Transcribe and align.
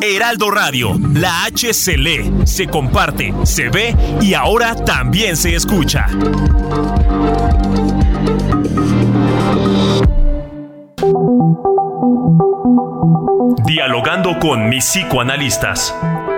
Heraldo 0.00 0.50
Radio, 0.50 0.96
la 1.14 1.44
H 1.44 1.74
se 1.74 1.96
lee, 1.96 2.32
se 2.44 2.66
comparte, 2.66 3.32
se 3.44 3.68
ve 3.68 3.94
y 4.20 4.34
ahora 4.34 4.74
también 4.74 5.36
se 5.36 5.54
escucha. 5.54 6.06
Dialogando 13.66 14.38
con 14.38 14.68
mis 14.68 14.84
psicoanalistas. 14.84 15.94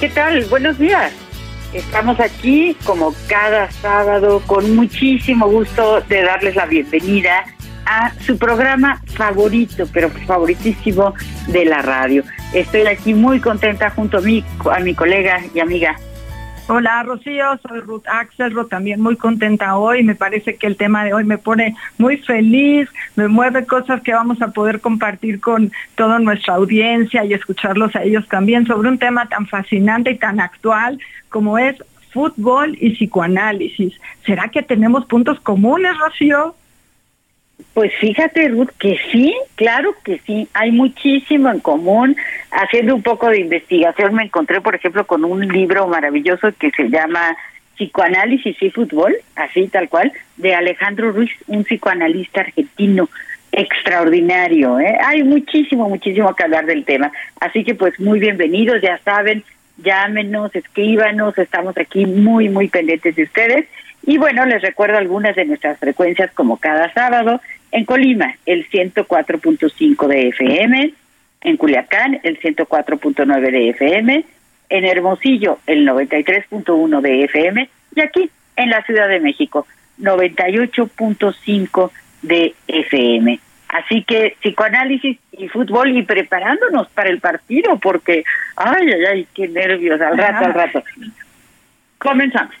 ¿Qué 0.00 0.08
tal? 0.08 0.44
Buenos 0.44 0.78
días. 0.78 1.12
Estamos 1.72 2.20
aquí 2.20 2.76
como 2.84 3.12
cada 3.26 3.68
sábado 3.72 4.40
con 4.46 4.76
muchísimo 4.76 5.48
gusto 5.48 6.00
de 6.02 6.22
darles 6.22 6.54
la 6.54 6.66
bienvenida 6.66 7.44
a 7.84 8.12
su 8.20 8.38
programa 8.38 9.02
favorito, 9.06 9.88
pero 9.92 10.08
favoritísimo 10.08 11.14
de 11.48 11.64
la 11.64 11.82
radio. 11.82 12.22
Estoy 12.54 12.86
aquí 12.86 13.12
muy 13.12 13.40
contenta 13.40 13.90
junto 13.90 14.18
a 14.18 14.20
mi, 14.20 14.44
a 14.70 14.78
mi 14.78 14.94
colega 14.94 15.40
y 15.52 15.58
amiga 15.58 15.96
Hola 16.70 17.02
Rocío, 17.02 17.58
soy 17.66 17.80
Ruth 17.80 18.06
Axelrod, 18.06 18.66
también 18.66 19.00
muy 19.00 19.16
contenta 19.16 19.78
hoy. 19.78 20.02
Me 20.02 20.14
parece 20.14 20.56
que 20.56 20.66
el 20.66 20.76
tema 20.76 21.02
de 21.02 21.14
hoy 21.14 21.24
me 21.24 21.38
pone 21.38 21.74
muy 21.96 22.18
feliz, 22.18 22.90
me 23.16 23.26
mueve 23.26 23.64
cosas 23.64 24.02
que 24.02 24.12
vamos 24.12 24.42
a 24.42 24.48
poder 24.48 24.82
compartir 24.82 25.40
con 25.40 25.72
toda 25.94 26.18
nuestra 26.18 26.56
audiencia 26.56 27.24
y 27.24 27.32
escucharlos 27.32 27.96
a 27.96 28.02
ellos 28.02 28.28
también 28.28 28.66
sobre 28.66 28.90
un 28.90 28.98
tema 28.98 29.26
tan 29.30 29.46
fascinante 29.46 30.10
y 30.10 30.18
tan 30.18 30.40
actual 30.40 31.00
como 31.30 31.56
es 31.56 31.82
fútbol 32.12 32.76
y 32.78 32.90
psicoanálisis. 32.90 33.98
¿Será 34.26 34.48
que 34.48 34.62
tenemos 34.62 35.06
puntos 35.06 35.40
comunes, 35.40 35.96
Rocío? 35.96 36.54
Pues 37.74 37.92
fíjate, 38.00 38.48
Ruth, 38.48 38.70
que 38.78 38.98
sí, 39.12 39.34
claro 39.54 39.94
que 40.04 40.18
sí, 40.26 40.48
hay 40.54 40.72
muchísimo 40.72 41.50
en 41.50 41.60
común. 41.60 42.16
Haciendo 42.50 42.94
un 42.94 43.02
poco 43.02 43.28
de 43.28 43.40
investigación 43.40 44.14
me 44.14 44.24
encontré, 44.24 44.60
por 44.60 44.74
ejemplo, 44.74 45.06
con 45.06 45.24
un 45.24 45.46
libro 45.46 45.86
maravilloso 45.86 46.48
que 46.58 46.70
se 46.70 46.88
llama 46.88 47.36
Psicoanálisis 47.76 48.60
y 48.60 48.70
Fútbol, 48.70 49.16
así 49.36 49.68
tal 49.68 49.88
cual, 49.88 50.12
de 50.36 50.54
Alejandro 50.54 51.12
Ruiz, 51.12 51.30
un 51.46 51.64
psicoanalista 51.64 52.40
argentino 52.40 53.08
extraordinario. 53.52 54.78
¿eh? 54.80 54.98
Hay 55.04 55.22
muchísimo, 55.22 55.88
muchísimo 55.88 56.34
que 56.34 56.44
hablar 56.44 56.66
del 56.66 56.84
tema. 56.84 57.12
Así 57.40 57.64
que 57.64 57.74
pues 57.74 57.98
muy 58.00 58.18
bienvenidos, 58.18 58.82
ya 58.82 58.98
saben, 58.98 59.44
llámenos, 59.78 60.54
escríbanos, 60.54 61.38
estamos 61.38 61.76
aquí 61.78 62.06
muy, 62.06 62.48
muy 62.48 62.68
pendientes 62.68 63.14
de 63.16 63.22
ustedes. 63.22 63.66
Y 64.08 64.16
bueno, 64.16 64.46
les 64.46 64.62
recuerdo 64.62 64.96
algunas 64.96 65.36
de 65.36 65.44
nuestras 65.44 65.78
frecuencias 65.78 66.32
como 66.32 66.56
cada 66.56 66.90
sábado. 66.94 67.42
En 67.70 67.84
Colima, 67.84 68.36
el 68.46 68.66
104.5 68.70 70.06
de 70.06 70.28
FM. 70.28 70.94
En 71.42 71.56
Culiacán, 71.58 72.18
el 72.22 72.40
104.9 72.40 73.50
de 73.50 73.68
FM. 73.68 74.24
En 74.70 74.84
Hermosillo, 74.86 75.58
el 75.66 75.86
93.1 75.86 77.00
de 77.02 77.24
FM. 77.24 77.68
Y 77.96 78.00
aquí, 78.00 78.30
en 78.56 78.70
la 78.70 78.82
Ciudad 78.84 79.08
de 79.10 79.20
México, 79.20 79.66
98.5 80.00 81.90
de 82.22 82.54
FM. 82.66 83.38
Así 83.68 84.04
que 84.04 84.36
psicoanálisis 84.40 85.18
y 85.32 85.48
fútbol 85.48 85.94
y 85.94 86.02
preparándonos 86.02 86.88
para 86.88 87.10
el 87.10 87.20
partido 87.20 87.76
porque, 87.76 88.24
ay, 88.56 88.90
ay, 88.90 89.04
ay, 89.04 89.26
qué 89.34 89.48
nervios, 89.48 90.00
al 90.00 90.16
rato, 90.16 90.46
al 90.46 90.54
rato. 90.54 90.82
Comenzamos. 91.98 92.54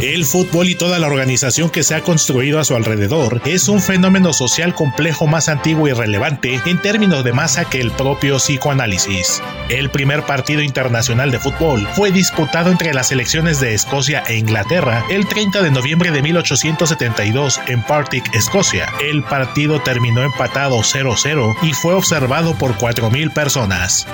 El 0.00 0.24
fútbol 0.24 0.68
y 0.68 0.76
toda 0.76 1.00
la 1.00 1.08
organización 1.08 1.70
que 1.70 1.82
se 1.82 1.96
ha 1.96 2.02
construido 2.02 2.60
a 2.60 2.64
su 2.64 2.76
alrededor 2.76 3.42
es 3.44 3.68
un 3.68 3.80
fenómeno 3.80 4.32
social 4.32 4.72
complejo 4.72 5.26
más 5.26 5.48
antiguo 5.48 5.88
y 5.88 5.92
relevante 5.92 6.60
en 6.66 6.78
términos 6.80 7.24
de 7.24 7.32
masa 7.32 7.68
que 7.68 7.80
el 7.80 7.90
propio 7.90 8.36
psicoanálisis. 8.36 9.42
El 9.68 9.90
primer 9.90 10.22
partido 10.22 10.62
internacional 10.62 11.32
de 11.32 11.40
fútbol 11.40 11.88
fue 11.94 12.12
disputado 12.12 12.70
entre 12.70 12.94
las 12.94 13.08
selecciones 13.08 13.58
de 13.58 13.74
Escocia 13.74 14.22
e 14.28 14.36
Inglaterra 14.36 15.04
el 15.10 15.26
30 15.26 15.62
de 15.62 15.72
noviembre 15.72 16.12
de 16.12 16.22
1872 16.22 17.60
en 17.66 17.82
Partick, 17.82 18.32
Escocia. 18.36 18.92
El 19.02 19.24
partido 19.24 19.80
terminó 19.80 20.22
empatado 20.22 20.78
0-0 20.78 21.56
y 21.62 21.72
fue 21.72 21.94
observado 21.94 22.54
por 22.54 22.76
4.000 22.78 23.32
personas. 23.32 24.06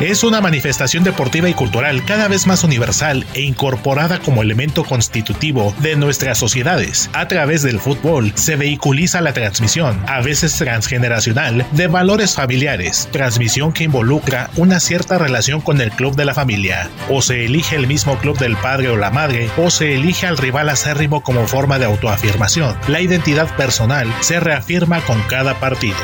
Es 0.00 0.24
una 0.24 0.40
manifestación 0.40 1.04
deportiva 1.04 1.48
y 1.48 1.54
cultural 1.54 2.04
cada 2.04 2.26
vez 2.26 2.48
más 2.48 2.64
universal 2.64 3.24
e 3.34 3.42
incorporada 3.42 4.18
como 4.18 4.42
elemento 4.42 4.84
constitutivo 4.84 5.72
de 5.78 5.94
nuestras 5.94 6.36
sociedades. 6.36 7.08
A 7.12 7.28
través 7.28 7.62
del 7.62 7.78
fútbol 7.78 8.32
se 8.34 8.56
vehiculiza 8.56 9.20
la 9.20 9.32
transmisión, 9.32 10.02
a 10.08 10.20
veces 10.20 10.56
transgeneracional, 10.56 11.64
de 11.70 11.86
valores 11.86 12.34
familiares, 12.34 13.08
transmisión 13.12 13.72
que 13.72 13.84
involucra 13.84 14.50
una 14.56 14.80
cierta 14.80 15.16
relación 15.16 15.60
con 15.60 15.80
el 15.80 15.92
club 15.92 16.16
de 16.16 16.24
la 16.24 16.34
familia. 16.34 16.90
O 17.08 17.22
se 17.22 17.44
elige 17.44 17.76
el 17.76 17.86
mismo 17.86 18.18
club 18.18 18.36
del 18.38 18.56
padre 18.56 18.88
o 18.88 18.96
la 18.96 19.10
madre, 19.10 19.48
o 19.56 19.70
se 19.70 19.94
elige 19.94 20.26
al 20.26 20.38
rival 20.38 20.70
acérrimo 20.70 21.22
como 21.22 21.46
forma 21.46 21.78
de 21.78 21.86
autoafirmación. 21.86 22.76
La 22.88 23.00
identidad 23.00 23.54
personal 23.56 24.12
se 24.20 24.40
reafirma 24.40 25.00
con 25.02 25.22
cada 25.22 25.54
partido. 25.60 25.94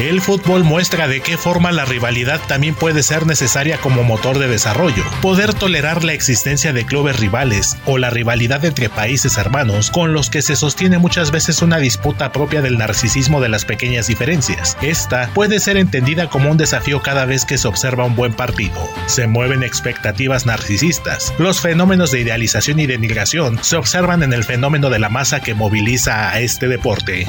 El 0.00 0.22
fútbol 0.22 0.64
muestra 0.64 1.08
de 1.08 1.20
qué 1.20 1.36
forma 1.36 1.72
la 1.72 1.84
rivalidad 1.84 2.40
también 2.48 2.74
puede 2.74 3.02
ser 3.02 3.26
necesaria 3.26 3.76
como 3.76 4.02
motor 4.02 4.38
de 4.38 4.48
desarrollo. 4.48 5.04
Poder 5.20 5.52
tolerar 5.52 6.04
la 6.04 6.14
existencia 6.14 6.72
de 6.72 6.86
clubes 6.86 7.20
rivales 7.20 7.76
o 7.84 7.98
la 7.98 8.08
rivalidad 8.08 8.64
entre 8.64 8.88
países 8.88 9.36
hermanos 9.36 9.90
con 9.90 10.14
los 10.14 10.30
que 10.30 10.40
se 10.40 10.56
sostiene 10.56 10.96
muchas 10.96 11.30
veces 11.30 11.60
una 11.60 11.76
disputa 11.76 12.32
propia 12.32 12.62
del 12.62 12.78
narcisismo 12.78 13.42
de 13.42 13.50
las 13.50 13.66
pequeñas 13.66 14.06
diferencias. 14.06 14.78
Esta 14.80 15.28
puede 15.34 15.60
ser 15.60 15.76
entendida 15.76 16.30
como 16.30 16.50
un 16.50 16.56
desafío 16.56 17.02
cada 17.02 17.26
vez 17.26 17.44
que 17.44 17.58
se 17.58 17.68
observa 17.68 18.06
un 18.06 18.16
buen 18.16 18.32
partido. 18.32 18.88
Se 19.04 19.26
mueven 19.26 19.62
expectativas 19.62 20.46
narcisistas. 20.46 21.34
Los 21.36 21.60
fenómenos 21.60 22.10
de 22.10 22.20
idealización 22.20 22.80
y 22.80 22.86
denigración 22.86 23.62
se 23.62 23.76
observan 23.76 24.22
en 24.22 24.32
el 24.32 24.44
fenómeno 24.44 24.88
de 24.88 24.98
la 24.98 25.10
masa 25.10 25.40
que 25.40 25.52
moviliza 25.52 26.30
a 26.30 26.40
este 26.40 26.68
deporte. 26.68 27.26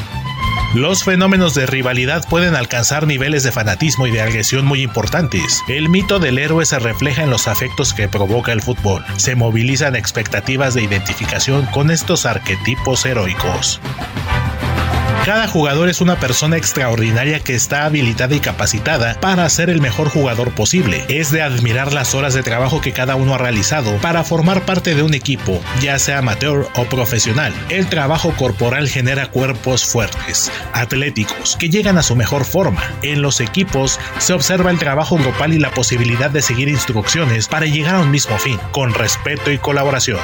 Los 0.73 1.03
fenómenos 1.03 1.53
de 1.53 1.65
rivalidad 1.65 2.23
pueden 2.29 2.55
alcanzar 2.55 3.05
niveles 3.05 3.43
de 3.43 3.51
fanatismo 3.51 4.07
y 4.07 4.11
de 4.11 4.21
agresión 4.21 4.65
muy 4.65 4.81
importantes. 4.81 5.61
El 5.67 5.89
mito 5.89 6.17
del 6.17 6.37
héroe 6.37 6.65
se 6.65 6.79
refleja 6.79 7.23
en 7.23 7.29
los 7.29 7.49
afectos 7.49 7.93
que 7.93 8.07
provoca 8.07 8.53
el 8.53 8.61
fútbol. 8.61 9.03
Se 9.17 9.35
movilizan 9.35 9.97
expectativas 9.97 10.73
de 10.73 10.83
identificación 10.83 11.65
con 11.73 11.91
estos 11.91 12.25
arquetipos 12.25 13.05
heroicos. 13.05 13.81
Cada 15.25 15.47
jugador 15.47 15.87
es 15.87 16.01
una 16.01 16.19
persona 16.19 16.57
extraordinaria 16.57 17.39
que 17.41 17.53
está 17.53 17.85
habilitada 17.85 18.33
y 18.33 18.39
capacitada 18.39 19.19
para 19.21 19.47
ser 19.49 19.69
el 19.69 19.79
mejor 19.79 20.09
jugador 20.09 20.49
posible. 20.55 21.05
Es 21.09 21.29
de 21.29 21.43
admirar 21.43 21.93
las 21.93 22.15
horas 22.15 22.33
de 22.33 22.41
trabajo 22.41 22.81
que 22.81 22.91
cada 22.91 23.15
uno 23.15 23.35
ha 23.35 23.37
realizado 23.37 23.95
para 23.97 24.23
formar 24.23 24.65
parte 24.65 24.95
de 24.95 25.03
un 25.03 25.13
equipo, 25.13 25.61
ya 25.79 25.99
sea 25.99 26.17
amateur 26.17 26.67
o 26.75 26.85
profesional. 26.85 27.53
El 27.69 27.87
trabajo 27.87 28.33
corporal 28.35 28.89
genera 28.89 29.29
cuerpos 29.29 29.85
fuertes, 29.85 30.51
atléticos, 30.73 31.55
que 31.55 31.69
llegan 31.69 31.99
a 31.99 32.03
su 32.03 32.15
mejor 32.15 32.43
forma. 32.43 32.81
En 33.03 33.21
los 33.21 33.41
equipos 33.41 33.99
se 34.17 34.33
observa 34.33 34.71
el 34.71 34.79
trabajo 34.79 35.17
grupal 35.17 35.53
y 35.53 35.59
la 35.59 35.69
posibilidad 35.69 36.31
de 36.31 36.41
seguir 36.41 36.67
instrucciones 36.67 37.47
para 37.47 37.67
llegar 37.67 37.93
a 37.93 37.99
un 37.99 38.09
mismo 38.09 38.39
fin, 38.39 38.57
con 38.71 38.91
respeto 38.95 39.51
y 39.51 39.59
colaboración. 39.59 40.17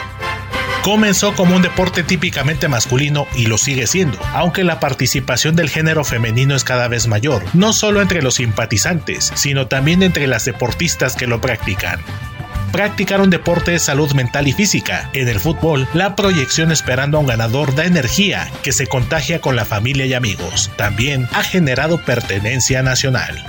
Comenzó 0.88 1.36
como 1.36 1.54
un 1.54 1.62
deporte 1.62 2.02
típicamente 2.02 2.70
masculino 2.70 3.28
y 3.36 3.48
lo 3.48 3.58
sigue 3.58 3.88
siendo, 3.88 4.18
aunque 4.32 4.64
la 4.64 4.80
participación 4.80 5.54
del 5.54 5.70
género 5.70 6.06
femenino 6.06 6.56
es 6.56 6.64
cada 6.64 6.88
vez 6.88 7.08
mayor, 7.08 7.44
no 7.54 7.74
solo 7.74 8.02
entre 8.02 8.22
los 8.22 8.36
simpatizantes, 8.36 9.34
sino 9.36 9.68
también 9.68 10.02
entre 10.02 10.28
las 10.28 10.46
deportistas 10.46 11.18
que 11.18 11.28
lo 11.28 11.42
practican. 11.42 12.00
Practicar 12.72 13.20
un 13.20 13.30
deporte 13.30 13.72
de 13.72 13.80
salud 13.80 14.14
mental 14.14 14.48
y 14.48 14.54
física. 14.54 15.10
En 15.12 15.28
el 15.28 15.42
fútbol, 15.42 15.90
la 15.94 16.16
proyección 16.16 16.72
esperando 16.72 17.18
a 17.18 17.20
un 17.20 17.28
ganador 17.28 17.76
da 17.76 17.84
energía 17.84 18.50
que 18.64 18.72
se 18.72 18.88
contagia 18.88 19.42
con 19.42 19.58
la 19.58 19.66
familia 19.66 20.06
y 20.06 20.14
amigos. 20.14 20.72
También 20.78 21.28
ha 21.34 21.44
generado 21.44 22.02
pertenencia 22.06 22.82
nacional. 22.82 23.44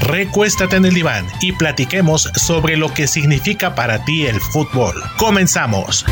Recuéstate 0.00 0.76
en 0.76 0.84
el 0.84 0.94
diván 0.94 1.26
y 1.40 1.52
platiquemos 1.52 2.30
sobre 2.34 2.76
lo 2.76 2.92
que 2.92 3.06
significa 3.06 3.74
para 3.74 4.04
ti 4.04 4.26
el 4.26 4.40
fútbol. 4.40 4.94
Comenzamos. 5.16 6.04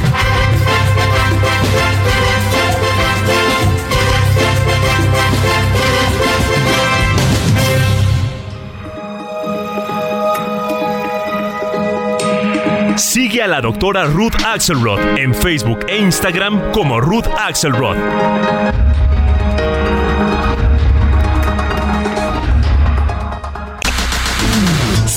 Sigue 12.96 13.43
a 13.43 13.46
la 13.46 13.61
doctora 13.61 14.05
Ruth 14.06 14.35
Axelrod 14.44 14.99
en 15.17 15.32
Facebook 15.32 15.87
e 15.88 15.99
Instagram 15.99 16.73
como 16.73 17.00
Ruth 17.00 17.29
Axelrod. 17.38 17.96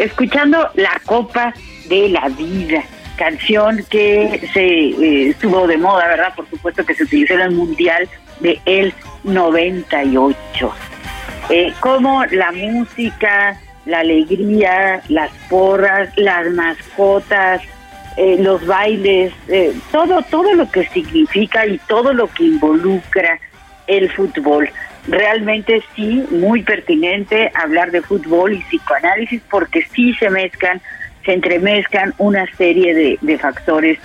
Escuchando 0.00 0.70
La 0.74 1.00
Copa 1.04 1.54
de 1.88 2.08
la 2.08 2.28
Vida, 2.28 2.82
canción 3.16 3.84
que 3.90 4.48
se 4.52 4.64
eh, 4.64 5.28
estuvo 5.28 5.66
de 5.66 5.76
moda, 5.76 6.06
¿verdad? 6.08 6.34
Por 6.34 6.48
supuesto 6.48 6.84
que 6.84 6.94
se 6.94 7.04
utilizó 7.04 7.34
en 7.34 7.40
el 7.40 7.50
Mundial 7.52 8.08
de 8.40 8.60
el 8.64 8.94
98. 9.24 10.72
Eh, 11.50 11.72
como 11.80 12.24
la 12.26 12.52
música, 12.52 13.60
la 13.84 14.00
alegría, 14.00 15.02
las 15.08 15.30
porras, 15.48 16.10
las 16.16 16.50
mascotas, 16.50 17.60
eh, 18.16 18.36
los 18.38 18.64
bailes, 18.66 19.32
eh, 19.48 19.74
todo, 19.90 20.22
todo 20.22 20.54
lo 20.54 20.70
que 20.70 20.86
significa 20.88 21.66
y 21.66 21.78
todo 21.88 22.12
lo 22.12 22.28
que 22.28 22.44
involucra 22.44 23.38
el 23.86 24.10
fútbol 24.10 24.70
realmente 25.08 25.82
sí, 25.94 26.24
muy 26.30 26.62
pertinente 26.62 27.50
hablar 27.54 27.90
de 27.90 28.02
fútbol 28.02 28.54
y 28.54 28.62
psicoanálisis 28.62 29.42
porque 29.50 29.82
sí 29.82 30.14
se 30.14 30.30
mezclan, 30.30 30.80
se 31.24 31.32
entremezclan 31.32 32.14
una 32.18 32.46
serie 32.56 32.94
de, 32.94 33.18
de 33.20 33.38
factores 33.38 33.98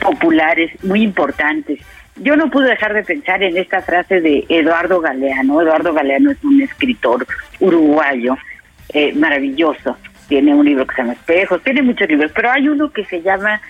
populares 0.00 0.72
muy 0.84 1.02
importantes. 1.02 1.80
Yo 2.16 2.34
no 2.36 2.50
pude 2.50 2.70
dejar 2.70 2.94
de 2.94 3.02
pensar 3.02 3.42
en 3.42 3.56
esta 3.58 3.82
frase 3.82 4.20
de 4.20 4.46
Eduardo 4.48 5.00
Galeano. 5.00 5.60
Eduardo 5.60 5.92
Galeano 5.92 6.30
es 6.30 6.42
un 6.42 6.62
escritor 6.62 7.26
uruguayo 7.60 8.36
eh, 8.94 9.12
maravilloso. 9.14 9.96
Tiene 10.28 10.54
un 10.54 10.64
libro 10.64 10.86
que 10.86 10.94
se 10.94 11.02
llama 11.02 11.12
Espejos, 11.12 11.62
tiene 11.62 11.82
muchos 11.82 12.08
libros, 12.08 12.32
pero 12.34 12.50
hay 12.50 12.68
uno 12.68 12.90
que 12.90 13.04
se 13.04 13.20
llama 13.20 13.60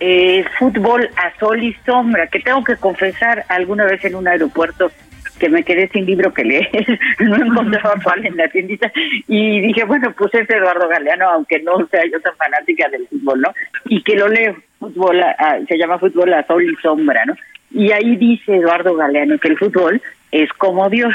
eh, 0.00 0.44
Fútbol 0.58 1.10
a 1.16 1.38
Sol 1.38 1.62
y 1.62 1.74
Sombra, 1.84 2.26
que 2.26 2.40
tengo 2.40 2.64
que 2.64 2.76
confesar 2.76 3.44
alguna 3.48 3.84
vez 3.84 4.04
en 4.04 4.14
un 4.14 4.26
aeropuerto 4.26 4.90
que 5.40 5.48
me 5.48 5.64
quedé 5.64 5.88
sin 5.88 6.06
libro 6.06 6.32
que 6.32 6.44
leer, 6.44 6.70
no 7.18 7.36
encontraba 7.36 7.94
cuál 8.04 8.24
en 8.24 8.36
la 8.36 8.48
tiendita 8.48 8.92
y 9.26 9.60
dije, 9.60 9.84
bueno, 9.84 10.14
pues 10.16 10.32
es 10.34 10.48
Eduardo 10.48 10.86
Galeano, 10.86 11.28
aunque 11.30 11.60
no 11.60 11.84
sea 11.88 12.02
yo 12.12 12.20
tan 12.20 12.36
fanática 12.36 12.88
del 12.90 13.08
fútbol, 13.08 13.40
¿no? 13.40 13.52
Y 13.86 14.02
que 14.02 14.14
lo 14.14 14.28
leo, 14.28 14.56
fútbol, 14.78 15.20
se 15.66 15.78
llama 15.78 15.98
Fútbol 15.98 16.32
a 16.34 16.46
Sol 16.46 16.62
y 16.62 16.76
Sombra, 16.76 17.24
¿no? 17.24 17.34
Y 17.72 17.90
ahí 17.90 18.16
dice 18.16 18.56
Eduardo 18.56 18.94
Galeano 18.94 19.38
que 19.38 19.48
el 19.48 19.58
fútbol 19.58 20.00
es 20.30 20.52
como 20.52 20.88
Dios, 20.90 21.14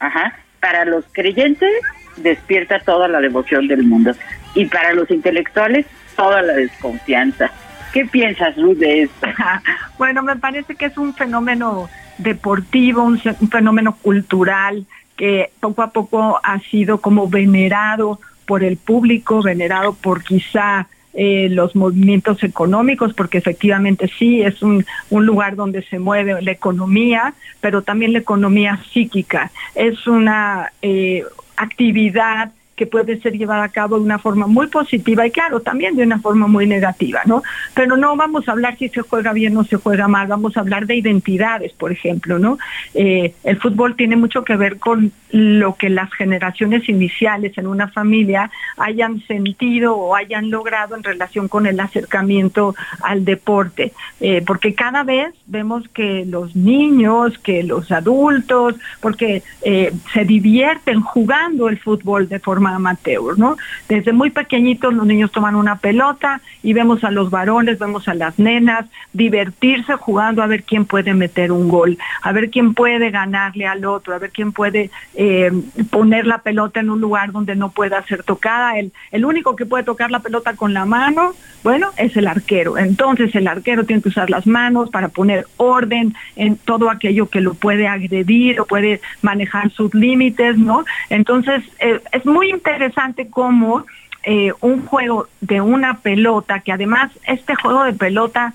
ajá, 0.00 0.34
para 0.60 0.84
los 0.84 1.04
creyentes 1.12 1.70
despierta 2.16 2.80
toda 2.80 3.08
la 3.08 3.20
devoción 3.20 3.68
del 3.68 3.84
mundo 3.84 4.12
y 4.54 4.66
para 4.66 4.92
los 4.92 5.10
intelectuales 5.10 5.86
toda 6.16 6.42
la 6.42 6.54
desconfianza. 6.54 7.50
¿Qué 7.92 8.06
piensas, 8.06 8.56
Luz, 8.56 8.78
de 8.78 9.02
esto? 9.02 9.26
bueno, 9.98 10.22
me 10.22 10.36
parece 10.36 10.74
que 10.76 10.86
es 10.86 10.96
un 10.96 11.12
fenómeno 11.14 11.88
deportivo, 12.22 13.02
un, 13.02 13.18
fenómeno 13.18 13.96
cultural 13.96 14.86
que 15.16 15.50
poco 15.60 15.82
a 15.82 15.90
poco 15.90 16.40
ha 16.42 16.58
sido 16.60 17.00
como 17.00 17.28
venerado 17.28 18.20
por 18.46 18.64
el 18.64 18.76
público, 18.76 19.42
venerado 19.42 19.92
por 19.92 20.22
quizá 20.24 20.88
eh, 21.12 21.48
los 21.50 21.74
movimientos 21.74 22.42
económicos, 22.42 23.14
porque 23.14 23.38
efectivamente 23.38 24.10
sí, 24.18 24.42
es 24.42 24.62
un, 24.62 24.84
un, 25.10 25.26
lugar 25.26 25.56
donde 25.56 25.82
se 25.82 25.98
mueve 25.98 26.40
la 26.40 26.52
economía, 26.52 27.34
pero 27.60 27.82
también 27.82 28.12
la 28.12 28.20
economía 28.20 28.80
psíquica. 28.92 29.50
Es 29.74 30.06
una 30.06 30.72
eh, 30.82 31.24
actividad 31.56 32.52
que 32.80 32.86
puede 32.86 33.20
ser 33.20 33.36
llevada 33.36 33.64
a 33.64 33.68
cabo 33.68 33.96
de 33.96 34.04
una 34.04 34.18
forma 34.18 34.46
muy 34.46 34.68
positiva 34.68 35.26
y 35.26 35.30
claro, 35.30 35.60
también 35.60 35.96
de 35.96 36.02
una 36.02 36.18
forma 36.18 36.46
muy 36.46 36.66
negativa, 36.66 37.20
¿no? 37.26 37.42
Pero 37.74 37.98
no 37.98 38.16
vamos 38.16 38.48
a 38.48 38.52
hablar 38.52 38.78
si 38.78 38.88
se 38.88 39.02
juega 39.02 39.34
bien 39.34 39.54
o 39.58 39.64
se 39.64 39.76
juega 39.76 40.08
mal, 40.08 40.28
vamos 40.28 40.56
a 40.56 40.60
hablar 40.60 40.86
de 40.86 40.94
identidades, 40.94 41.72
por 41.74 41.92
ejemplo, 41.92 42.38
¿no? 42.38 42.56
Eh, 42.94 43.34
el 43.44 43.58
fútbol 43.58 43.96
tiene 43.96 44.16
mucho 44.16 44.44
que 44.44 44.56
ver 44.56 44.78
con 44.78 45.12
lo 45.30 45.74
que 45.74 45.90
las 45.90 46.10
generaciones 46.14 46.88
iniciales 46.88 47.56
en 47.58 47.66
una 47.66 47.88
familia 47.88 48.50
hayan 48.78 49.20
sentido 49.26 49.94
o 49.94 50.16
hayan 50.16 50.50
logrado 50.50 50.96
en 50.96 51.02
relación 51.02 51.48
con 51.48 51.66
el 51.66 51.78
acercamiento 51.80 52.74
al 53.02 53.26
deporte, 53.26 53.92
eh, 54.20 54.42
porque 54.46 54.74
cada 54.74 55.04
vez 55.04 55.34
vemos 55.46 55.86
que 55.90 56.24
los 56.24 56.56
niños, 56.56 57.38
que 57.40 57.62
los 57.62 57.92
adultos, 57.92 58.76
porque 59.02 59.42
eh, 59.62 59.92
se 60.14 60.24
divierten 60.24 61.02
jugando 61.02 61.68
el 61.68 61.78
fútbol 61.78 62.26
de 62.26 62.38
forma 62.38 62.69
amateur, 62.74 63.38
¿no? 63.38 63.56
Desde 63.88 64.12
muy 64.12 64.30
pequeñitos 64.30 64.94
los 64.94 65.06
niños 65.06 65.32
toman 65.32 65.54
una 65.54 65.76
pelota 65.76 66.40
y 66.62 66.72
vemos 66.72 67.04
a 67.04 67.10
los 67.10 67.30
varones, 67.30 67.78
vemos 67.78 68.08
a 68.08 68.14
las 68.14 68.38
nenas 68.38 68.86
divertirse 69.12 69.94
jugando 69.94 70.42
a 70.42 70.46
ver 70.46 70.62
quién 70.62 70.84
puede 70.84 71.14
meter 71.14 71.52
un 71.52 71.68
gol, 71.68 71.98
a 72.22 72.32
ver 72.32 72.50
quién 72.50 72.74
puede 72.74 73.10
ganarle 73.10 73.66
al 73.66 73.84
otro, 73.84 74.14
a 74.14 74.18
ver 74.18 74.30
quién 74.30 74.52
puede 74.52 74.90
eh, 75.14 75.50
poner 75.90 76.26
la 76.26 76.38
pelota 76.38 76.80
en 76.80 76.90
un 76.90 77.00
lugar 77.00 77.32
donde 77.32 77.56
no 77.56 77.70
pueda 77.70 78.02
ser 78.04 78.22
tocada. 78.22 78.78
El, 78.78 78.92
el 79.10 79.24
único 79.24 79.56
que 79.56 79.66
puede 79.66 79.84
tocar 79.84 80.10
la 80.10 80.20
pelota 80.20 80.54
con 80.54 80.74
la 80.74 80.84
mano, 80.84 81.34
bueno, 81.62 81.90
es 81.96 82.16
el 82.16 82.26
arquero. 82.26 82.78
Entonces 82.78 83.34
el 83.34 83.46
arquero 83.46 83.84
tiene 83.84 84.02
que 84.02 84.08
usar 84.08 84.30
las 84.30 84.46
manos 84.46 84.90
para 84.90 85.08
poner 85.08 85.46
orden 85.56 86.14
en 86.36 86.56
todo 86.56 86.90
aquello 86.90 87.28
que 87.28 87.40
lo 87.40 87.54
puede 87.54 87.86
agredir 87.86 88.60
o 88.60 88.66
puede 88.66 89.00
manejar 89.22 89.70
sus 89.70 89.94
límites, 89.94 90.58
¿no? 90.58 90.84
Entonces 91.08 91.62
eh, 91.78 92.00
es 92.12 92.24
muy 92.26 92.50
interesante 92.60 93.30
cómo 93.30 93.86
eh, 94.22 94.52
un 94.60 94.84
juego 94.86 95.28
de 95.40 95.62
una 95.62 96.00
pelota, 96.00 96.60
que 96.60 96.72
además 96.72 97.10
este 97.26 97.54
juego 97.54 97.84
de 97.84 97.94
pelota 97.94 98.52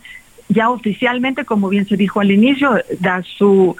ya 0.50 0.70
oficialmente, 0.70 1.46
como 1.46 1.70
bien 1.70 1.88
se 1.88 1.98
dijo 1.98 2.20
al 2.20 2.32
inicio, 2.32 2.80
da 3.00 3.24
su 3.24 3.76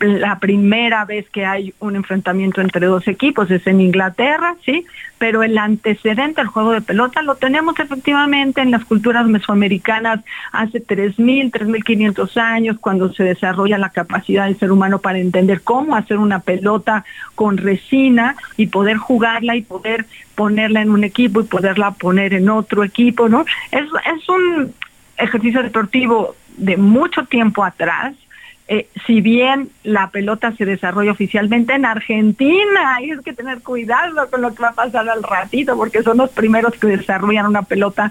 la 0.00 0.38
primera 0.38 1.04
vez 1.04 1.28
que 1.30 1.44
hay 1.44 1.74
un 1.80 1.96
enfrentamiento 1.96 2.60
entre 2.60 2.86
dos 2.86 3.08
equipos 3.08 3.50
es 3.50 3.66
en 3.66 3.80
Inglaterra, 3.80 4.56
sí, 4.64 4.84
pero 5.18 5.42
el 5.42 5.56
antecedente 5.58 6.40
al 6.40 6.48
juego 6.48 6.72
de 6.72 6.80
pelota 6.80 7.22
lo 7.22 7.36
tenemos 7.36 7.78
efectivamente 7.78 8.60
en 8.60 8.70
las 8.70 8.84
culturas 8.84 9.26
mesoamericanas 9.26 10.20
hace 10.52 10.84
3.000, 10.84 11.50
3.500 11.50 12.36
años, 12.36 12.76
cuando 12.80 13.12
se 13.12 13.24
desarrolla 13.24 13.78
la 13.78 13.90
capacidad 13.90 14.46
del 14.46 14.58
ser 14.58 14.70
humano 14.70 14.98
para 14.98 15.18
entender 15.18 15.62
cómo 15.62 15.96
hacer 15.96 16.18
una 16.18 16.40
pelota 16.40 17.04
con 17.34 17.56
resina 17.56 18.36
y 18.56 18.66
poder 18.66 18.96
jugarla 18.96 19.56
y 19.56 19.62
poder 19.62 20.06
ponerla 20.34 20.82
en 20.82 20.90
un 20.90 21.04
equipo 21.04 21.40
y 21.40 21.44
poderla 21.44 21.92
poner 21.92 22.34
en 22.34 22.50
otro 22.50 22.84
equipo, 22.84 23.28
¿no? 23.28 23.44
Es, 23.70 23.84
es 23.84 24.28
un 24.28 24.74
ejercicio 25.18 25.62
deportivo 25.62 26.36
de 26.56 26.76
mucho 26.76 27.24
tiempo 27.24 27.64
atrás, 27.64 28.14
eh, 28.66 28.88
si 29.06 29.20
bien 29.20 29.68
la 29.82 30.08
pelota 30.08 30.52
se 30.52 30.64
desarrolla 30.64 31.12
oficialmente 31.12 31.74
en 31.74 31.84
Argentina, 31.84 32.94
hay 32.96 33.10
que 33.22 33.32
tener 33.32 33.60
cuidado 33.60 34.30
con 34.30 34.40
lo 34.40 34.54
que 34.54 34.62
va 34.62 34.68
a 34.68 34.74
pasar 34.74 35.08
al 35.08 35.22
ratito, 35.22 35.76
porque 35.76 36.02
son 36.02 36.18
los 36.18 36.30
primeros 36.30 36.74
que 36.74 36.86
desarrollan 36.86 37.46
una 37.46 37.62
pelota 37.62 38.10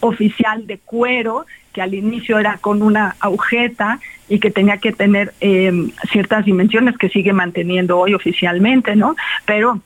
oficial 0.00 0.66
de 0.66 0.78
cuero, 0.78 1.46
que 1.72 1.80
al 1.80 1.94
inicio 1.94 2.38
era 2.38 2.58
con 2.58 2.82
una 2.82 3.16
agujeta 3.18 3.98
y 4.28 4.38
que 4.38 4.50
tenía 4.50 4.76
que 4.78 4.92
tener 4.92 5.32
eh, 5.40 5.72
ciertas 6.12 6.44
dimensiones 6.44 6.96
que 6.98 7.08
sigue 7.08 7.32
manteniendo 7.32 7.98
hoy 7.98 8.14
oficialmente, 8.14 8.94
¿no? 8.96 9.16
Pero 9.46 9.80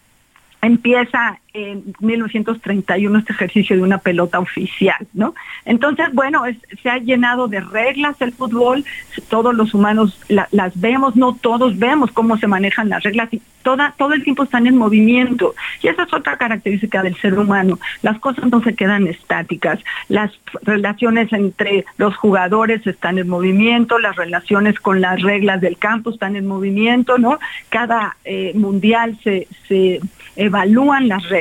empieza 0.61 1.41
en 1.55 1.95
1931 2.01 3.19
este 3.19 3.33
ejercicio 3.33 3.77
de 3.77 3.83
una 3.83 3.99
pelota 3.99 4.39
oficial, 4.39 5.07
¿no? 5.15 5.35
Entonces, 5.65 6.07
bueno, 6.13 6.43
se 6.83 6.91
ha 6.91 6.99
llenado 6.99 7.49
de 7.49 7.61
reglas 7.61 8.21
el 8.21 8.33
fútbol, 8.33 8.85
todos 9.29 9.55
los 9.55 9.75
humanos 9.75 10.21
las 10.29 10.81
vemos, 10.81 11.17
no 11.17 11.35
todos 11.35 11.79
vemos 11.79 12.11
cómo 12.13 12.37
se 12.37 12.47
manejan 12.47 12.89
las 12.89 13.03
reglas 13.03 13.33
y 13.33 13.41
toda, 13.63 13.95
todo 13.97 14.15
el 14.15 14.23
tiempo 14.23 14.45
están 14.45 14.67
en 14.67 14.77
movimiento. 14.77 15.55
Y 15.83 15.89
esa 15.89 16.05
es 16.05 16.13
otra 16.13 16.37
característica 16.37 17.03
del 17.03 17.17
ser 17.17 17.39
humano. 17.39 17.79
Las 18.03 18.19
cosas 18.19 18.47
no 18.51 18.63
se 18.63 18.75
quedan 18.75 19.07
estáticas. 19.07 19.81
Las 20.09 20.31
relaciones 20.63 21.33
entre 21.33 21.85
los 21.97 22.17
jugadores 22.17 22.87
están 22.87 23.19
en 23.19 23.29
movimiento, 23.29 23.99
las 23.99 24.17
relaciones 24.17 24.79
con 24.81 25.01
las 25.01 25.21
reglas 25.23 25.61
del 25.61 25.79
campo 25.79 26.11
están 26.11 26.37
en 26.37 26.47
movimiento, 26.47 27.19
¿no? 27.19 27.39
Cada 27.69 28.17
eh, 28.25 28.53
mundial 28.55 29.19
se, 29.23 29.49
se 29.67 30.01
evalúan 30.37 31.09
las 31.09 31.23
reglas 31.29 31.38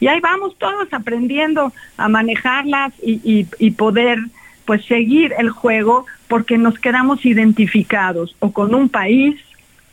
y 0.00 0.06
ahí 0.06 0.20
vamos 0.20 0.56
todos 0.58 0.92
aprendiendo 0.92 1.72
a 1.96 2.08
manejarlas 2.08 2.92
y, 3.02 3.46
y 3.58 3.70
poder 3.72 4.18
pues 4.64 4.84
seguir 4.86 5.34
el 5.38 5.50
juego 5.50 6.06
porque 6.28 6.58
nos 6.58 6.78
quedamos 6.78 7.24
identificados 7.26 8.34
o 8.38 8.52
con 8.52 8.74
un 8.74 8.88
país 8.88 9.40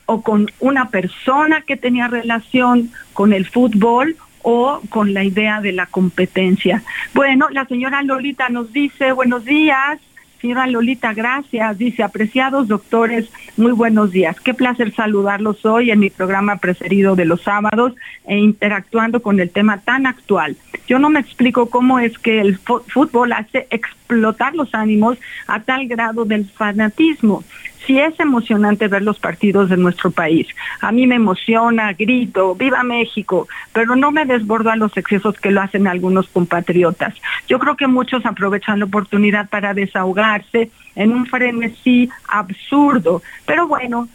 o 0.05 0.22
con 0.22 0.48
una 0.60 0.89
persona 0.89 1.62
que 1.62 1.77
tenía 1.77 2.08
relación 2.08 2.91
con 3.13 3.34
el 3.34 3.48
fútbol 3.48 4.15
o 4.41 4.81
con 4.89 5.13
la 5.13 5.24
idea 5.24 5.62
de 5.62 5.72
la 5.72 5.86
competencia. 5.86 6.84
Bueno, 7.13 7.48
la 7.51 7.65
señora 7.65 8.01
Lolita 8.01 8.50
nos 8.50 8.74
dice, 8.74 9.12
buenos 9.12 9.46
días. 9.46 10.00
Señora 10.41 10.65
Lolita, 10.65 11.13
gracias. 11.13 11.77
Dice, 11.77 12.01
apreciados 12.01 12.67
doctores, 12.67 13.29
muy 13.57 13.74
buenos 13.74 14.12
días. 14.12 14.39
Qué 14.39 14.55
placer 14.55 14.91
saludarlos 14.91 15.63
hoy 15.67 15.91
en 15.91 16.00
mi 16.00 16.10
programa 16.10 16.57
preferido 16.57 17.15
de 17.15 17.25
los 17.25 17.43
sábados 17.43 17.93
e 18.25 18.39
interactuando 18.39 19.21
con 19.21 19.39
el 19.39 19.51
tema 19.51 19.81
tan 19.81 20.07
actual. 20.07 20.57
Yo 20.88 20.98
no 20.98 21.12
me 21.12 21.19
explico 21.19 21.69
cómo 21.69 22.00
es 22.00 22.17
que 22.17 22.41
el 22.41 22.57
fútbol 22.57 23.33
hace 23.33 23.67
explotar 23.69 24.55
los 24.55 24.74
ánimos 24.74 25.19
a 25.45 25.60
tal 25.60 25.88
grado 25.88 26.25
del 26.25 26.45
fanatismo 26.50 27.43
sí 27.85 28.00
es 28.00 28.19
emocionante 28.19 28.88
ver 28.88 29.01
los 29.01 29.19
partidos 29.19 29.69
de 29.69 29.77
nuestro 29.77 30.11
país. 30.11 30.47
A 30.81 30.91
mí 30.91 31.07
me 31.07 31.15
emociona, 31.15 31.93
grito, 31.93 32.55
viva 32.55 32.83
México, 32.83 33.47
pero 33.73 33.95
no 33.95 34.11
me 34.11 34.25
desbordo 34.25 34.71
a 34.71 34.75
los 34.75 34.95
excesos 34.97 35.39
que 35.39 35.51
lo 35.51 35.61
hacen 35.61 35.88
algunos 35.88 36.27
compatriotas. 36.27 37.15
Yo 37.47 37.59
creo 37.59 37.75
que 37.75 37.88
muchos 37.88 38.25
aprovechan 38.25 38.79
la 38.79 38.85
oportunidad 38.85 39.50
para 39.50 39.73
desahogarse 39.73 40.69
en 40.95 41.11
un 41.11 41.25
frenesí 41.25 42.09
absurdo, 42.27 43.21
pero 43.45 43.67
bueno, 43.67 44.07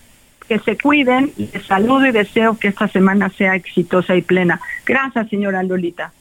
que 0.49 0.59
se 0.61 0.79
cuiden, 0.79 1.33
les 1.37 1.65
saludo 1.67 2.07
y 2.07 2.13
deseo 2.13 2.59
que 2.59 2.69
esta 2.69 2.89
semana 2.89 3.31
sea 3.31 3.57
exitosa 3.57 4.15
y 4.15 4.23
plena. 4.23 4.61
Gracias, 4.85 5.29
señora 5.29 5.63
Lolita. 5.63 6.13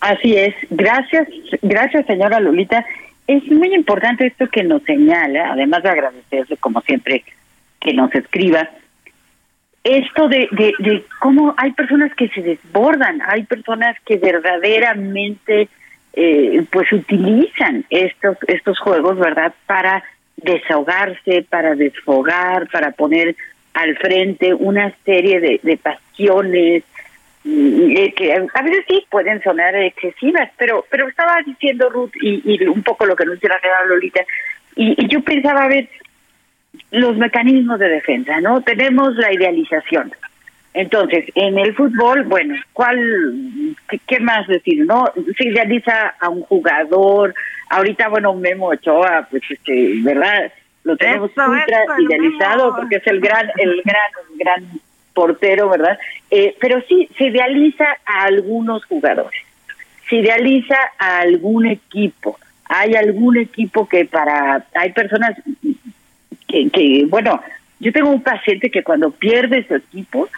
Así 0.00 0.36
es, 0.36 0.54
gracias, 0.70 1.28
gracias, 1.62 2.06
señora 2.06 2.40
Lolita. 2.40 2.84
Es 3.26 3.50
muy 3.50 3.74
importante 3.74 4.26
esto 4.26 4.48
que 4.48 4.62
nos 4.62 4.82
señala, 4.82 5.52
además 5.52 5.82
de 5.82 5.88
agradecerle 5.90 6.56
como 6.58 6.80
siempre 6.82 7.24
que 7.80 7.94
nos 7.94 8.14
escriba, 8.14 8.68
esto 9.82 10.28
de, 10.28 10.48
de, 10.50 11.04
cómo 11.20 11.54
hay 11.58 11.72
personas 11.72 12.14
que 12.14 12.28
se 12.28 12.40
desbordan, 12.40 13.20
hay 13.26 13.44
personas 13.44 13.96
que 14.06 14.16
verdaderamente 14.16 15.68
eh, 16.14 16.64
pues 16.72 16.90
utilizan 16.92 17.84
estos, 17.90 18.38
estos 18.46 18.78
juegos, 18.78 19.18
¿verdad? 19.18 19.52
Para 19.66 20.02
desahogarse, 20.36 21.44
para 21.48 21.74
desfogar, 21.74 22.68
para 22.70 22.92
poner 22.92 23.36
al 23.74 23.96
frente 23.98 24.54
una 24.54 24.92
serie 25.04 25.40
de, 25.40 25.60
de 25.62 25.76
pasiones, 25.76 26.84
que 27.44 28.32
a 28.54 28.62
veces 28.62 28.84
sí 28.88 29.06
pueden 29.10 29.42
sonar 29.42 29.76
excesivas, 29.76 30.50
pero 30.56 30.84
pero 30.90 31.08
estaba 31.08 31.36
diciendo 31.44 31.90
Ruth 31.90 32.12
y, 32.20 32.66
un 32.66 32.82
poco 32.82 33.04
lo 33.04 33.14
que 33.14 33.26
nos 33.26 33.38
la 33.42 33.60
Lolita, 33.86 34.24
y, 34.76 35.06
yo 35.08 35.22
pensaba, 35.22 35.64
a 35.64 35.68
ver, 35.68 35.88
los 36.90 37.16
mecanismos 37.16 37.78
de 37.78 37.88
defensa, 37.88 38.40
¿no? 38.40 38.62
Tenemos 38.62 39.14
la 39.16 39.32
idealización. 39.32 40.12
Entonces, 40.72 41.26
en 41.36 41.56
el 41.58 41.74
fútbol, 41.74 42.24
bueno, 42.24 42.56
¿cuál, 42.72 42.98
qué, 44.08 44.18
más 44.18 44.46
decir, 44.48 44.84
no? 44.86 45.04
Se 45.38 45.48
idealiza 45.48 46.14
a 46.18 46.28
un 46.30 46.42
jugador, 46.42 47.32
ahorita, 47.70 48.08
bueno, 48.08 48.34
Memo 48.34 48.68
Ochoa, 48.68 49.28
pues, 49.30 49.42
este, 49.48 50.00
¿verdad? 50.02 50.50
Lo 50.82 50.96
tenemos 50.96 51.30
ultra 51.30 51.84
idealizado 51.98 52.74
porque 52.74 52.96
es 52.96 53.06
el 53.06 53.20
gran, 53.20 53.50
el 53.56 53.82
gran, 53.84 54.10
gran 54.36 54.80
portero, 55.14 55.70
¿verdad? 55.70 55.98
Eh, 56.30 56.56
pero 56.60 56.82
sí, 56.88 57.08
se 57.16 57.28
idealiza 57.28 57.84
a 58.04 58.24
algunos 58.24 58.84
jugadores, 58.84 59.40
se 60.08 60.16
idealiza 60.16 60.76
a 60.98 61.20
algún 61.20 61.66
equipo. 61.66 62.38
Hay 62.66 62.94
algún 62.94 63.36
equipo 63.36 63.88
que 63.88 64.04
para, 64.04 64.66
hay 64.74 64.92
personas 64.92 65.36
que, 66.48 66.70
que 66.70 67.06
bueno, 67.08 67.40
yo 67.80 67.92
tengo 67.92 68.10
un 68.10 68.22
paciente 68.22 68.70
que 68.70 68.82
cuando 68.82 69.10
pierde 69.10 69.66
su 69.66 69.74
equipo, 69.74 70.28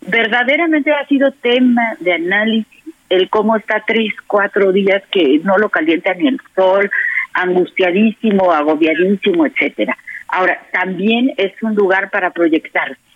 verdaderamente 0.00 0.92
ha 0.92 1.06
sido 1.06 1.30
tema 1.32 1.96
de 2.00 2.14
análisis 2.14 2.78
el 3.08 3.30
cómo 3.30 3.56
está 3.56 3.82
tres, 3.86 4.12
cuatro 4.26 4.72
días 4.72 5.02
que 5.10 5.40
no 5.42 5.56
lo 5.56 5.70
calienta 5.70 6.12
ni 6.14 6.28
el 6.28 6.38
sol, 6.54 6.90
angustiadísimo, 7.32 8.52
agobiadísimo, 8.52 9.46
etcétera. 9.46 9.96
Ahora, 10.28 10.60
también 10.72 11.32
es 11.36 11.52
un 11.62 11.74
lugar 11.74 12.10
para 12.10 12.30
proyectarse 12.30 13.07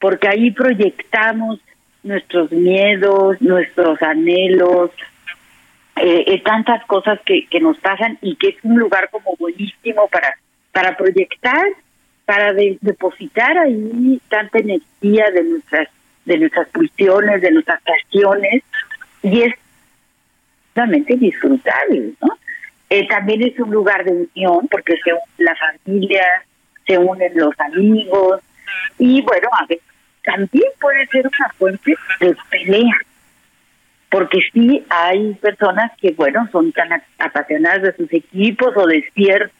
porque 0.00 0.28
ahí 0.28 0.50
proyectamos 0.50 1.60
nuestros 2.02 2.50
miedos, 2.50 3.40
nuestros 3.40 4.00
anhelos, 4.02 4.90
eh, 5.96 6.24
eh, 6.26 6.42
tantas 6.42 6.84
cosas 6.86 7.20
que, 7.26 7.46
que 7.46 7.60
nos 7.60 7.78
pasan 7.78 8.18
y 8.22 8.36
que 8.36 8.48
es 8.48 8.56
un 8.62 8.78
lugar 8.78 9.10
como 9.10 9.36
buenísimo 9.38 10.08
para, 10.08 10.34
para 10.72 10.96
proyectar, 10.96 11.66
para 12.24 12.52
depositar 12.54 13.58
ahí 13.58 14.20
tanta 14.28 14.58
energía 14.58 15.30
de 15.30 15.44
nuestras 15.44 15.88
de 16.24 16.38
nuestras 16.38 16.68
pulsiones, 16.68 17.40
de 17.40 17.50
nuestras 17.50 17.80
pasiones, 17.82 18.62
y 19.22 19.42
es 19.42 19.54
realmente 20.74 21.16
disfrutable, 21.16 22.12
¿no? 22.20 22.28
Eh, 22.88 23.06
también 23.08 23.42
es 23.42 23.58
un 23.58 23.70
lugar 23.70 24.04
de 24.04 24.28
unión, 24.34 24.68
porque 24.70 24.96
se 25.02 25.12
la 25.42 25.54
familia, 25.56 26.24
se 26.86 26.98
unen 26.98 27.32
los 27.34 27.58
amigos, 27.58 28.40
y 28.98 29.22
bueno, 29.22 29.48
a 29.58 29.66
veces 29.66 29.89
también 30.24 30.70
puede 30.80 31.06
ser 31.06 31.26
una 31.26 31.48
fuente 31.56 31.94
de 32.20 32.36
pelea. 32.50 32.96
Porque 34.10 34.40
sí 34.52 34.84
hay 34.90 35.34
personas 35.34 35.92
que, 36.00 36.12
bueno, 36.12 36.48
son 36.50 36.72
tan 36.72 36.90
apasionadas 37.18 37.82
de 37.82 37.96
sus 37.96 38.12
equipos 38.12 38.76
o 38.76 38.86
despiertas 38.86 39.52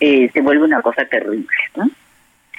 eh, 0.00 0.30
se 0.32 0.40
vuelve 0.40 0.64
una 0.64 0.82
cosa 0.82 1.04
terrible. 1.04 1.48
¿no? 1.76 1.90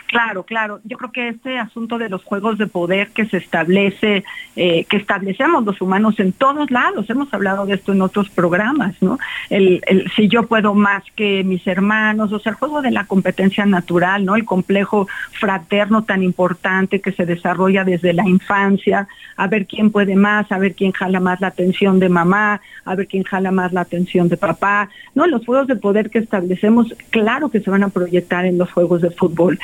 Claro, 0.09 0.41
claro. 0.41 0.79
Yo 0.85 0.97
creo 0.97 1.11
que 1.11 1.27
este 1.27 1.59
asunto 1.59 1.99
de 1.99 2.09
los 2.09 2.23
juegos 2.23 2.57
de 2.57 2.65
poder 2.65 3.09
que 3.09 3.27
se 3.27 3.37
establece, 3.37 4.23
eh, 4.55 4.83
que 4.85 4.97
establecemos 4.97 5.63
los 5.63 5.79
humanos 5.81 6.19
en 6.19 6.31
todos 6.31 6.71
lados, 6.71 7.07
hemos 7.11 7.31
hablado 7.31 7.67
de 7.67 7.75
esto 7.75 7.93
en 7.93 8.01
otros 8.01 8.27
programas, 8.31 8.95
¿no? 9.01 9.19
El, 9.51 9.83
el, 9.85 10.09
si 10.15 10.27
yo 10.27 10.47
puedo 10.47 10.73
más 10.73 11.03
que 11.15 11.43
mis 11.43 11.67
hermanos, 11.67 12.33
o 12.33 12.39
sea, 12.39 12.53
el 12.53 12.57
juego 12.57 12.81
de 12.81 12.89
la 12.89 13.05
competencia 13.05 13.67
natural, 13.67 14.25
¿no? 14.25 14.35
El 14.35 14.45
complejo 14.45 15.07
fraterno 15.31 16.03
tan 16.03 16.23
importante 16.23 17.01
que 17.01 17.11
se 17.11 17.27
desarrolla 17.27 17.83
desde 17.83 18.13
la 18.13 18.27
infancia, 18.27 19.07
a 19.37 19.45
ver 19.45 19.67
quién 19.67 19.91
puede 19.91 20.15
más, 20.15 20.51
a 20.51 20.57
ver 20.57 20.73
quién 20.73 20.91
jala 20.91 21.19
más 21.19 21.39
la 21.39 21.47
atención 21.47 21.99
de 21.99 22.09
mamá, 22.09 22.61
a 22.83 22.95
ver 22.95 23.05
quién 23.05 23.25
jala 23.25 23.51
más 23.51 23.73
la 23.73 23.81
atención 23.81 24.27
de 24.27 24.37
papá, 24.37 24.89
¿no? 25.13 25.27
Los 25.27 25.45
juegos 25.45 25.67
de 25.67 25.75
poder 25.75 26.09
que 26.09 26.17
establecemos, 26.17 26.95
claro 27.11 27.49
que 27.49 27.59
se 27.59 27.69
van 27.69 27.83
a 27.83 27.89
proyectar 27.89 28.45
en 28.45 28.57
los 28.57 28.71
juegos 28.71 29.03
de 29.03 29.11
fútbol. 29.11 29.59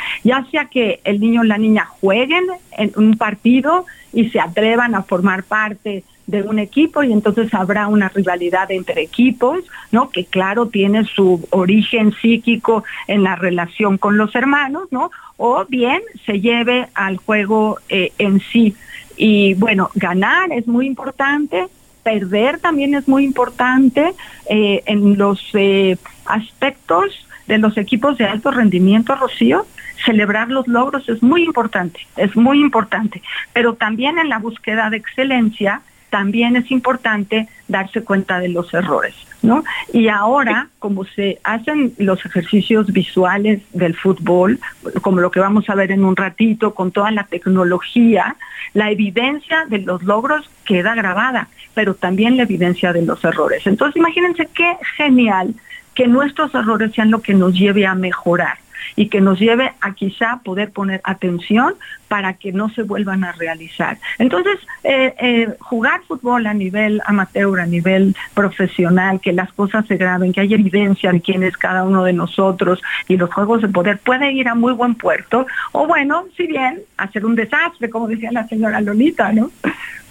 Sea 0.45 0.65
que 0.65 0.99
el 1.03 1.19
niño 1.19 1.41
o 1.41 1.43
la 1.45 1.57
niña 1.57 1.85
jueguen 1.85 2.45
en 2.77 2.91
un 2.97 3.17
partido 3.17 3.85
y 4.11 4.29
se 4.29 4.39
atrevan 4.39 4.95
a 4.95 5.03
formar 5.03 5.43
parte 5.43 6.03
de 6.27 6.41
un 6.41 6.59
equipo 6.59 7.03
y 7.03 7.13
entonces 7.13 7.53
habrá 7.53 7.87
una 7.87 8.09
rivalidad 8.09 8.71
entre 8.71 9.03
equipos, 9.03 9.59
¿no? 9.91 10.09
Que 10.09 10.25
claro 10.25 10.67
tiene 10.67 11.05
su 11.05 11.47
origen 11.51 12.13
psíquico 12.13 12.83
en 13.07 13.23
la 13.23 13.35
relación 13.35 13.97
con 13.97 14.17
los 14.17 14.33
hermanos, 14.35 14.87
¿no? 14.91 15.11
O 15.37 15.65
bien 15.65 16.01
se 16.25 16.41
lleve 16.41 16.87
al 16.95 17.17
juego 17.17 17.77
eh, 17.89 18.11
en 18.17 18.39
sí. 18.39 18.75
Y 19.17 19.53
bueno, 19.53 19.91
ganar 19.95 20.51
es 20.51 20.67
muy 20.67 20.87
importante, 20.87 21.67
perder 22.03 22.59
también 22.59 22.95
es 22.95 23.07
muy 23.07 23.23
importante 23.23 24.13
eh, 24.49 24.83
en 24.85 25.17
los 25.17 25.41
eh, 25.53 25.97
aspectos 26.25 27.27
de 27.47 27.59
los 27.59 27.77
equipos 27.77 28.17
de 28.17 28.25
alto 28.25 28.49
rendimiento, 28.49 29.15
Rocío, 29.15 29.65
celebrar 30.03 30.49
los 30.49 30.67
logros 30.67 31.07
es 31.09 31.21
muy 31.21 31.43
importante, 31.43 31.99
es 32.17 32.35
muy 32.35 32.59
importante, 32.59 33.21
pero 33.53 33.75
también 33.75 34.19
en 34.19 34.29
la 34.29 34.39
búsqueda 34.39 34.89
de 34.89 34.97
excelencia 34.97 35.81
también 36.09 36.55
es 36.55 36.71
importante 36.71 37.49
darse 37.67 38.01
cuenta 38.01 38.39
de 38.39 38.47
los 38.47 38.73
errores, 38.73 39.13
¿no? 39.41 39.65
Y 39.91 40.07
ahora, 40.07 40.69
como 40.79 41.03
se 41.03 41.39
hacen 41.43 41.93
los 41.97 42.25
ejercicios 42.25 42.93
visuales 42.93 43.61
del 43.73 43.95
fútbol, 43.95 44.59
como 45.01 45.19
lo 45.19 45.29
que 45.29 45.41
vamos 45.41 45.69
a 45.69 45.75
ver 45.75 45.91
en 45.91 46.05
un 46.05 46.15
ratito, 46.15 46.73
con 46.73 46.91
toda 46.91 47.11
la 47.11 47.25
tecnología, 47.25 48.37
la 48.73 48.91
evidencia 48.91 49.65
de 49.67 49.79
los 49.79 50.03
logros 50.03 50.49
queda 50.63 50.95
grabada, 50.95 51.49
pero 51.73 51.95
también 51.95 52.37
la 52.37 52.43
evidencia 52.43 52.93
de 52.93 53.01
los 53.01 53.21
errores. 53.25 53.67
Entonces, 53.67 53.97
imagínense 53.97 54.47
qué 54.53 54.77
genial 54.95 55.53
que 55.93 56.07
nuestros 56.07 56.55
errores 56.55 56.93
sean 56.93 57.11
lo 57.11 57.21
que 57.21 57.33
nos 57.33 57.53
lleve 57.53 57.85
a 57.85 57.95
mejorar 57.95 58.57
y 58.95 59.09
que 59.09 59.21
nos 59.21 59.39
lleve 59.39 59.73
a 59.81 59.93
quizá 59.93 60.41
poder 60.43 60.71
poner 60.71 61.01
atención 61.03 61.75
para 62.07 62.33
que 62.33 62.51
no 62.51 62.69
se 62.69 62.83
vuelvan 62.83 63.23
a 63.23 63.31
realizar. 63.31 63.97
Entonces, 64.19 64.55
eh, 64.83 65.13
eh, 65.19 65.47
jugar 65.59 66.01
fútbol 66.07 66.45
a 66.45 66.53
nivel 66.53 67.01
amateur, 67.05 67.59
a 67.59 67.65
nivel 67.65 68.15
profesional, 68.33 69.19
que 69.19 69.33
las 69.33 69.51
cosas 69.53 69.85
se 69.87 69.97
graben, 69.97 70.31
que 70.31 70.41
haya 70.41 70.55
evidencia 70.55 71.11
de 71.11 71.21
quién 71.21 71.43
es 71.43 71.57
cada 71.57 71.83
uno 71.83 72.03
de 72.03 72.13
nosotros 72.13 72.81
y 73.07 73.17
los 73.17 73.33
juegos 73.33 73.61
de 73.61 73.69
poder 73.69 73.97
puede 73.97 74.31
ir 74.31 74.47
a 74.47 74.55
muy 74.55 74.73
buen 74.73 74.95
puerto, 74.95 75.45
o 75.71 75.87
bueno, 75.87 76.25
si 76.37 76.47
bien 76.47 76.81
hacer 76.97 77.25
un 77.25 77.35
desastre, 77.35 77.89
como 77.89 78.07
decía 78.07 78.31
la 78.31 78.47
señora 78.47 78.81
Lolita, 78.81 79.31
¿no? 79.31 79.51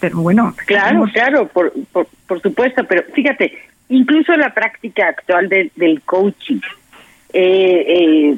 Pero 0.01 0.19
bueno. 0.19 0.55
Claro, 0.67 1.07
claro, 1.13 1.49
por, 1.49 1.73
por, 2.27 2.43
supuesto, 2.43 2.85
pero 2.85 3.05
fíjate, 3.15 3.57
incluso 3.89 4.37
la 4.37 4.53
práctica 4.53 5.09
actual 5.09 5.49
del 5.49 6.03
coaching, 6.05 6.61
eh, 7.33 7.85
eh, 7.89 8.37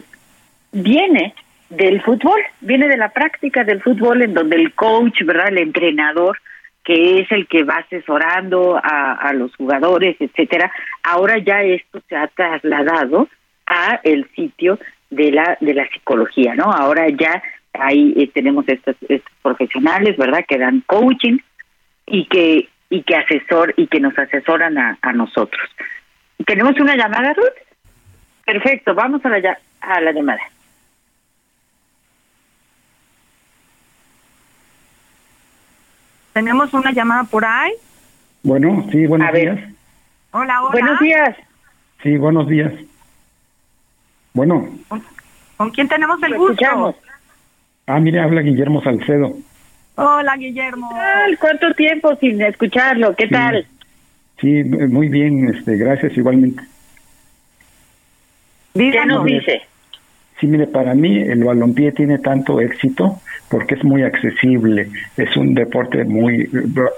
viene 0.83 1.35
del 1.71 2.03
fútbol, 2.03 2.41
viene 2.61 2.89
de 2.89 2.97
la 2.97 3.09
práctica 3.09 3.65
del 3.65 3.83
fútbol 3.83 4.23
en 4.23 4.35
donde 4.35 4.57
el 4.57 4.75
coach, 4.75 5.23
¿verdad? 5.25 5.49
El 5.49 5.59
entrenador, 5.59 6.39
que 6.85 7.21
es 7.21 7.33
el 7.33 7.49
que 7.49 7.65
va 7.65 7.79
asesorando 7.79 8.79
a, 8.81 9.33
los 9.33 9.55
jugadores, 9.57 10.17
etcétera, 10.21 10.71
ahora 11.03 11.39
ya 11.39 11.63
esto 11.63 12.01
se 12.09 12.17
ha 12.17 12.29
trasladado 12.29 13.29
a 13.67 14.01
el 14.05 14.29
sitio 14.37 14.79
de 15.11 15.33
la 15.33 15.57
de 15.61 15.75
la 15.75 15.89
psicología, 15.89 16.55
¿no? 16.55 16.65
Ahora 16.65 17.09
ya 17.09 17.43
ahí 17.73 18.15
eh, 18.17 18.31
tenemos 18.33 18.69
estos, 18.69 18.95
estos 19.09 19.33
profesionales, 19.43 20.17
¿verdad? 20.17 20.45
Que 20.47 20.59
dan 20.59 20.83
coaching 20.87 21.39
y 22.07 22.27
que 22.27 22.69
y 22.89 23.03
que 23.03 23.17
asesor 23.17 23.75
y 23.77 23.89
que 23.89 23.99
nos 23.99 24.17
asesoran 24.17 24.79
a, 24.79 24.99
a 25.03 25.13
nosotros. 25.13 25.69
¿Tenemos 26.47 26.79
una 26.79 26.97
llamada, 26.97 27.33
Ruth? 27.35 27.67
Perfecto, 28.45 28.95
vamos 28.95 29.25
a 29.25 29.31
la, 29.31 29.59
a 29.81 30.01
la 30.01 30.13
llamada. 30.13 30.43
Tenemos 36.37 36.75
una 36.75 36.93
llamada 36.93 37.25
por 37.25 37.47
ahí. 37.47 37.73
Bueno, 38.43 38.87
sí, 38.93 39.07
buenos 39.07 39.33
días. 39.33 39.59
Hola, 40.33 40.65
hola. 40.65 40.71
Buenos 40.71 41.01
días. 41.01 41.35
Sí, 42.03 42.19
buenos 42.19 42.47
días. 42.47 42.75
Bueno. 44.35 44.69
¿Con, 45.57 45.71
quién 45.71 45.89
tenemos 45.89 46.23
el 46.23 46.37
gusto? 46.37 46.95
Ah, 47.87 47.99
mire, 48.01 48.21
habla 48.21 48.43
Guillermo 48.43 48.83
Salcedo. 48.83 49.35
Hola, 49.95 50.37
Guillermo. 50.37 50.95
¿Cuánto 51.41 51.73
tiempo 51.73 52.15
sin 52.17 52.43
escucharlo? 52.43 53.17
¿Qué 53.17 53.29
tal? 53.29 53.67
Sí, 54.39 54.63
muy 54.63 55.09
bien, 55.09 55.55
este, 55.55 55.79
gracias 55.79 56.19
igualmente. 56.19 56.63
¿Qué 58.75 59.07
nos 59.07 59.25
dice? 59.25 59.63
Sí, 60.41 60.47
mire, 60.47 60.67
para 60.67 60.95
mí 60.95 61.19
el 61.19 61.45
balompié 61.45 61.93
tiene 61.93 62.19
tanto 62.19 62.61
éxito 62.61 63.21
porque 63.49 63.75
es 63.75 63.85
muy 63.85 64.03
accesible, 64.03 64.91
es 65.17 65.37
un 65.37 65.55
deporte 65.55 66.05
muy 66.05 66.49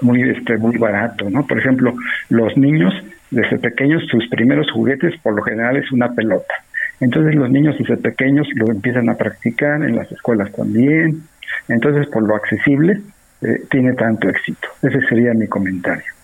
muy 0.01 0.29
este 0.29 0.57
muy 0.57 0.77
barato, 0.77 1.29
¿no? 1.29 1.45
Por 1.47 1.59
ejemplo, 1.59 1.93
los 2.29 2.57
niños 2.57 2.93
desde 3.31 3.59
pequeños 3.59 4.03
sus 4.09 4.27
primeros 4.27 4.69
juguetes 4.71 5.17
por 5.21 5.35
lo 5.35 5.43
general 5.43 5.77
es 5.77 5.91
una 5.91 6.13
pelota. 6.13 6.53
Entonces 6.99 7.35
los 7.35 7.49
niños 7.49 7.77
desde 7.79 7.95
pequeños 7.95 8.47
lo 8.55 8.71
empiezan 8.71 9.09
a 9.09 9.15
practicar 9.15 9.83
en 9.83 9.95
las 9.95 10.11
escuelas 10.11 10.51
también. 10.51 11.21
Entonces 11.69 12.07
por 12.07 12.23
lo 12.23 12.35
accesible 12.35 12.99
eh, 13.41 13.61
tiene 13.69 13.93
tanto 13.93 14.27
éxito. 14.27 14.67
Ese 14.81 14.99
sería 15.07 15.33
mi 15.33 15.47
comentario. 15.47 16.18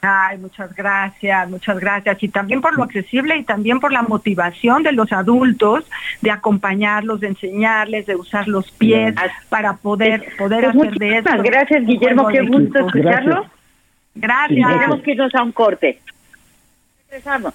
Ay, 0.00 0.38
muchas 0.38 0.74
gracias, 0.74 1.50
muchas 1.50 1.78
gracias. 1.80 2.22
Y 2.22 2.28
también 2.28 2.60
por 2.60 2.76
lo 2.76 2.84
accesible 2.84 3.36
y 3.36 3.42
también 3.42 3.80
por 3.80 3.92
la 3.92 4.02
motivación 4.02 4.82
de 4.82 4.92
los 4.92 5.12
adultos 5.12 5.84
de 6.20 6.30
acompañarlos, 6.30 7.20
de 7.20 7.28
enseñarles, 7.28 8.06
de 8.06 8.14
usar 8.14 8.46
los 8.46 8.70
pies 8.70 9.14
para 9.48 9.74
poder 9.76 10.24
poder 10.38 10.70
pues 10.72 10.76
hacer 10.76 10.94
de 10.98 11.18
eso. 11.18 11.42
Gracias, 11.42 11.84
Guillermo, 11.84 12.28
qué 12.28 12.42
gusto 12.42 12.86
escucharlo. 12.86 13.46
Gracias. 14.14 14.68
Tenemos 14.68 15.00
que 15.02 15.10
irnos 15.12 15.34
a 15.34 15.42
un 15.42 15.52
corte. 15.52 16.00
Regresamos. 17.08 17.54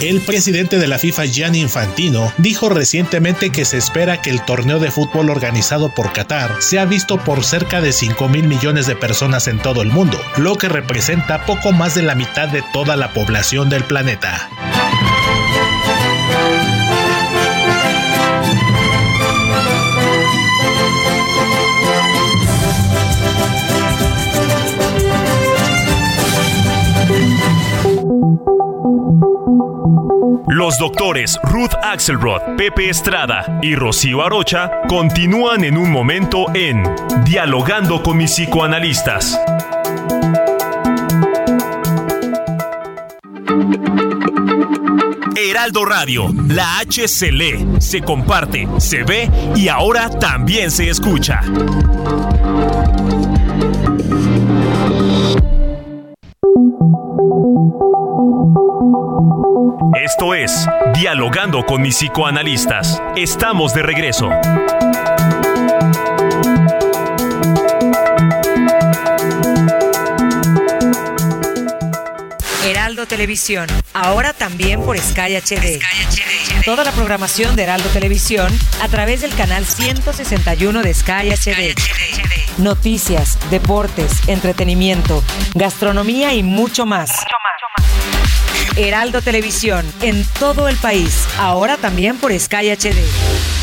El 0.00 0.22
presidente 0.22 0.78
de 0.78 0.86
la 0.86 0.98
FIFA, 0.98 1.26
Gianni 1.26 1.60
Infantino, 1.60 2.32
dijo 2.38 2.70
recientemente 2.70 3.50
que 3.50 3.66
se 3.66 3.76
espera 3.76 4.22
que 4.22 4.30
el 4.30 4.42
torneo 4.42 4.78
de 4.78 4.90
fútbol 4.90 5.28
organizado 5.28 5.94
por 5.94 6.14
Qatar 6.14 6.62
sea 6.62 6.86
visto 6.86 7.18
por 7.18 7.44
cerca 7.44 7.82
de 7.82 7.92
5 7.92 8.26
mil 8.30 8.48
millones 8.48 8.86
de 8.86 8.96
personas 8.96 9.46
en 9.46 9.58
todo 9.58 9.82
el 9.82 9.90
mundo, 9.90 10.18
lo 10.38 10.56
que 10.56 10.70
representa 10.70 11.44
poco 11.44 11.72
más 11.72 11.94
de 11.94 12.02
la 12.02 12.14
mitad 12.14 12.48
de 12.48 12.62
toda 12.72 12.96
la 12.96 13.12
población 13.12 13.68
del 13.68 13.84
planeta. 13.84 14.48
Los 30.52 30.78
doctores 30.78 31.38
Ruth 31.44 31.74
Axelrod, 31.80 32.56
Pepe 32.56 32.90
Estrada 32.90 33.60
y 33.62 33.76
Rocío 33.76 34.20
Arocha 34.20 34.68
continúan 34.88 35.62
en 35.62 35.76
un 35.76 35.92
momento 35.92 36.46
en 36.54 36.82
Dialogando 37.24 38.02
con 38.02 38.16
mis 38.16 38.32
psicoanalistas. 38.32 39.38
Heraldo 45.36 45.84
Radio, 45.84 46.34
la 46.48 46.80
H 46.80 47.06
se 47.06 47.30
lee, 47.30 47.64
se 47.78 48.00
comparte, 48.02 48.66
se 48.78 49.04
ve 49.04 49.30
y 49.54 49.68
ahora 49.68 50.10
también 50.10 50.72
se 50.72 50.90
escucha. 50.90 51.42
Dialogando 60.94 61.64
con 61.64 61.82
mis 61.82 61.96
psicoanalistas. 61.96 63.02
Estamos 63.16 63.72
de 63.74 63.82
regreso. 63.82 64.28
Heraldo 72.64 73.06
Televisión, 73.06 73.66
ahora 73.92 74.32
también 74.32 74.82
por 74.82 74.98
Sky 74.98 75.36
HD. 75.36 75.80
Toda 76.64 76.84
la 76.84 76.92
programación 76.92 77.56
de 77.56 77.62
Heraldo 77.62 77.88
Televisión 77.90 78.52
a 78.80 78.88
través 78.88 79.22
del 79.22 79.34
canal 79.34 79.64
161 79.64 80.82
de 80.82 80.94
Sky 80.94 81.30
HD. 81.30 81.74
Noticias, 82.58 83.38
deportes, 83.50 84.28
entretenimiento, 84.28 85.22
gastronomía 85.54 86.34
y 86.34 86.42
mucho 86.42 86.86
más. 86.86 87.10
Heraldo 88.76 89.22
Televisión, 89.22 89.84
en 90.02 90.24
todo 90.38 90.68
el 90.68 90.76
país, 90.76 91.26
ahora 91.38 91.76
también 91.76 92.16
por 92.16 92.32
Sky 92.38 92.70
HD. 92.70 93.59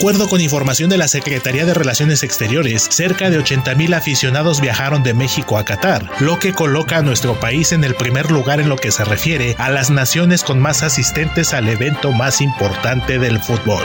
Acuerdo 0.00 0.30
con 0.30 0.40
información 0.40 0.88
de 0.88 0.96
la 0.96 1.08
Secretaría 1.08 1.66
de 1.66 1.74
Relaciones 1.74 2.22
Exteriores, 2.22 2.88
cerca 2.90 3.28
de 3.28 3.38
80.000 3.38 3.94
aficionados 3.94 4.62
viajaron 4.62 5.02
de 5.02 5.12
México 5.12 5.58
a 5.58 5.64
Qatar, 5.66 6.08
lo 6.20 6.38
que 6.38 6.54
coloca 6.54 6.96
a 6.96 7.02
nuestro 7.02 7.38
país 7.38 7.72
en 7.72 7.84
el 7.84 7.94
primer 7.94 8.30
lugar 8.30 8.60
en 8.60 8.70
lo 8.70 8.76
que 8.76 8.92
se 8.92 9.04
refiere 9.04 9.56
a 9.58 9.68
las 9.68 9.90
naciones 9.90 10.42
con 10.42 10.58
más 10.58 10.82
asistentes 10.82 11.52
al 11.52 11.68
evento 11.68 12.12
más 12.12 12.40
importante 12.40 13.18
del 13.18 13.40
fútbol. 13.40 13.84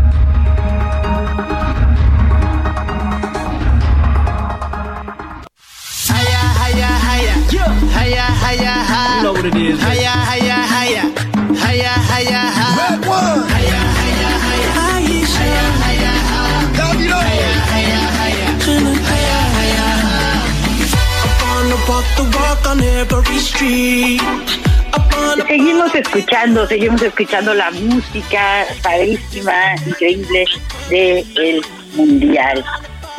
Seguimos 25.61 25.93
escuchando, 25.93 26.65
seguimos 26.65 27.03
escuchando 27.03 27.53
la 27.53 27.69
música 27.69 28.65
padrísima, 28.81 29.75
increíble 29.85 30.43
del 30.89 31.61
Mundial. 31.93 32.65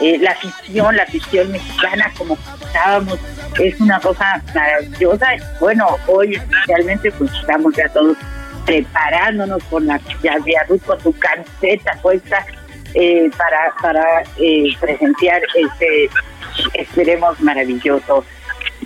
Eh, 0.01 0.19
la 0.19 0.33
afición, 0.33 0.97
la 0.97 1.05
afición 1.05 1.53
mexicana, 1.53 2.13
como 2.19 2.37
estábamos, 2.67 3.21
es 3.61 3.81
una 3.81 4.01
cosa 4.01 4.43
maravillosa. 4.53 5.29
Bueno, 5.61 5.87
hoy 6.09 6.35
especialmente 6.35 7.13
pues 7.13 7.31
estamos 7.33 7.77
ya 7.77 7.89
todos 7.91 8.17
preparándonos 8.67 9.63
con 9.71 9.87
la 9.87 10.01
ya 10.25 10.37
Ruth 10.69 10.83
con 10.85 11.01
su 11.01 11.17
camiseta 11.17 11.93
puesta 12.03 12.45
eh, 12.95 13.31
para, 13.39 13.73
para 13.81 14.23
eh, 14.39 14.65
presenciar 14.81 15.43
este, 15.55 16.11
esperemos, 16.75 17.41
maravilloso 17.41 18.25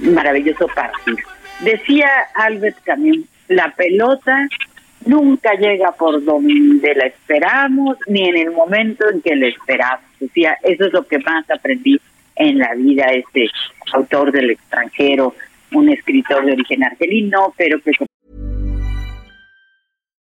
maravilloso 0.03 0.69
partido. 0.75 1.17
Decía 1.61 2.11
Albert 2.35 2.77
también, 2.85 3.27
la 3.49 3.73
pelota 3.77 4.49
nunca 5.05 5.55
llega 5.55 5.93
por 5.93 6.25
donde 6.25 6.95
la 6.95 7.07
esperamos 7.07 7.97
ni 8.07 8.29
en 8.29 8.37
el 8.37 8.51
momento 8.51 9.09
en 9.09 9.23
que 9.23 9.37
la 9.37 9.47
esperamos. 9.49 10.05
Decía, 10.21 10.57
eso 10.63 10.87
es 10.87 10.93
lo 10.93 11.07
que 11.07 11.19
más 11.19 11.49
aprendí 11.51 12.01
en 12.35 12.59
la 12.59 12.75
vida, 12.75 13.07
este 13.07 13.49
autor 13.93 14.33
del 14.33 14.51
extranjero, 14.51 15.35
un 15.73 15.89
escritor 15.89 16.45
de 16.45 16.53
origen 16.53 16.85
argelino, 16.85 17.55
pero 17.57 17.81
que 17.81 17.93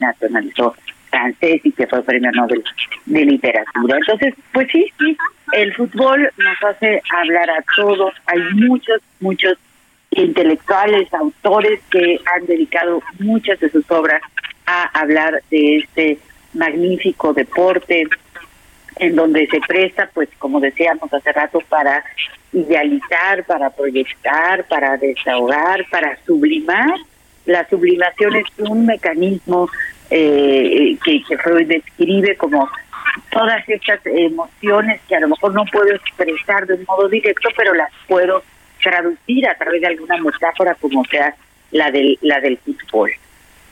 Nacionalizó 0.00 0.74
francés 1.10 1.60
y 1.64 1.72
que 1.72 1.86
fue 1.86 2.02
premio 2.02 2.30
Nobel 2.32 2.62
de 3.06 3.24
literatura. 3.24 3.96
Entonces, 3.96 4.34
pues 4.52 4.68
sí, 4.70 4.86
sí, 4.98 5.16
el 5.52 5.74
fútbol 5.74 6.30
nos 6.36 6.62
hace 6.62 7.02
hablar 7.18 7.50
a 7.50 7.64
todos. 7.76 8.14
Hay 8.26 8.40
muchos, 8.54 9.00
muchos 9.20 9.54
intelectuales, 10.10 11.12
autores 11.14 11.80
que 11.90 12.18
han 12.34 12.46
dedicado 12.46 13.02
muchas 13.18 13.58
de 13.60 13.70
sus 13.70 13.90
obras 13.90 14.20
a 14.66 14.84
hablar 15.00 15.42
de 15.50 15.78
este 15.78 16.18
magnífico 16.54 17.32
deporte 17.32 18.06
en 18.96 19.14
donde 19.14 19.46
se 19.46 19.60
presta, 19.60 20.10
pues 20.12 20.28
como 20.38 20.60
decíamos 20.60 21.12
hace 21.12 21.32
rato, 21.32 21.60
para 21.68 22.02
idealizar, 22.52 23.44
para 23.44 23.70
proyectar, 23.70 24.66
para 24.66 24.96
desahogar, 24.96 25.86
para 25.90 26.18
sublimar 26.24 26.98
la 27.48 27.66
sublimación 27.68 28.36
es 28.36 28.44
un 28.58 28.84
mecanismo 28.84 29.68
eh, 30.10 30.96
que, 31.02 31.38
Freud 31.38 31.66
describe 31.66 32.36
como 32.36 32.68
todas 33.30 33.66
estas 33.66 34.00
emociones 34.04 35.00
que 35.08 35.16
a 35.16 35.20
lo 35.20 35.28
mejor 35.28 35.54
no 35.54 35.64
puedo 35.72 35.94
expresar 35.94 36.66
de 36.66 36.74
un 36.74 36.84
modo 36.86 37.08
directo, 37.08 37.48
pero 37.56 37.72
las 37.72 37.90
puedo 38.06 38.42
traducir 38.82 39.48
a 39.48 39.54
través 39.54 39.80
de 39.80 39.86
alguna 39.86 40.18
metáfora 40.18 40.74
como 40.74 41.02
sea 41.06 41.34
la 41.70 41.90
del, 41.90 42.18
la 42.20 42.38
del 42.40 42.58
fútbol. 42.58 43.10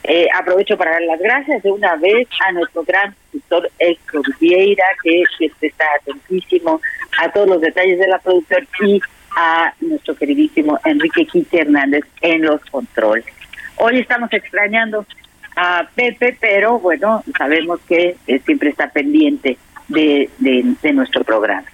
Eh, 0.04 0.26
aprovecho 0.34 0.78
para 0.78 0.92
dar 0.92 1.02
las 1.02 1.20
gracias 1.20 1.62
de 1.62 1.70
una 1.70 1.96
vez 1.96 2.28
a 2.46 2.52
nuestro 2.52 2.82
gran 2.82 3.14
doctor 3.32 3.70
Héctor 3.78 4.22
Vieira, 4.40 4.84
que, 5.02 5.22
que 5.38 5.66
está 5.66 5.84
atentísimo 6.00 6.80
a 7.18 7.30
todos 7.30 7.48
los 7.48 7.60
detalles 7.60 7.98
de 7.98 8.08
la 8.08 8.18
producción, 8.20 8.66
y 8.86 9.00
a 9.36 9.74
nuestro 9.80 10.16
queridísimo 10.16 10.78
Enrique 10.86 11.26
Quinte 11.26 11.60
Hernández 11.60 12.04
en 12.22 12.42
los 12.42 12.64
controles. 12.70 13.26
Hoy 13.76 13.98
estamos 13.98 14.32
extrañando 14.32 15.04
a 15.56 15.86
Pepe, 15.94 16.36
pero 16.40 16.78
bueno, 16.78 17.22
sabemos 17.36 17.80
que 17.88 18.16
eh, 18.26 18.40
siempre 18.44 18.70
está 18.70 18.90
pendiente 18.90 19.58
de, 19.88 20.28
de, 20.38 20.92
nuestro 20.92 21.24
programa. 21.24 21.66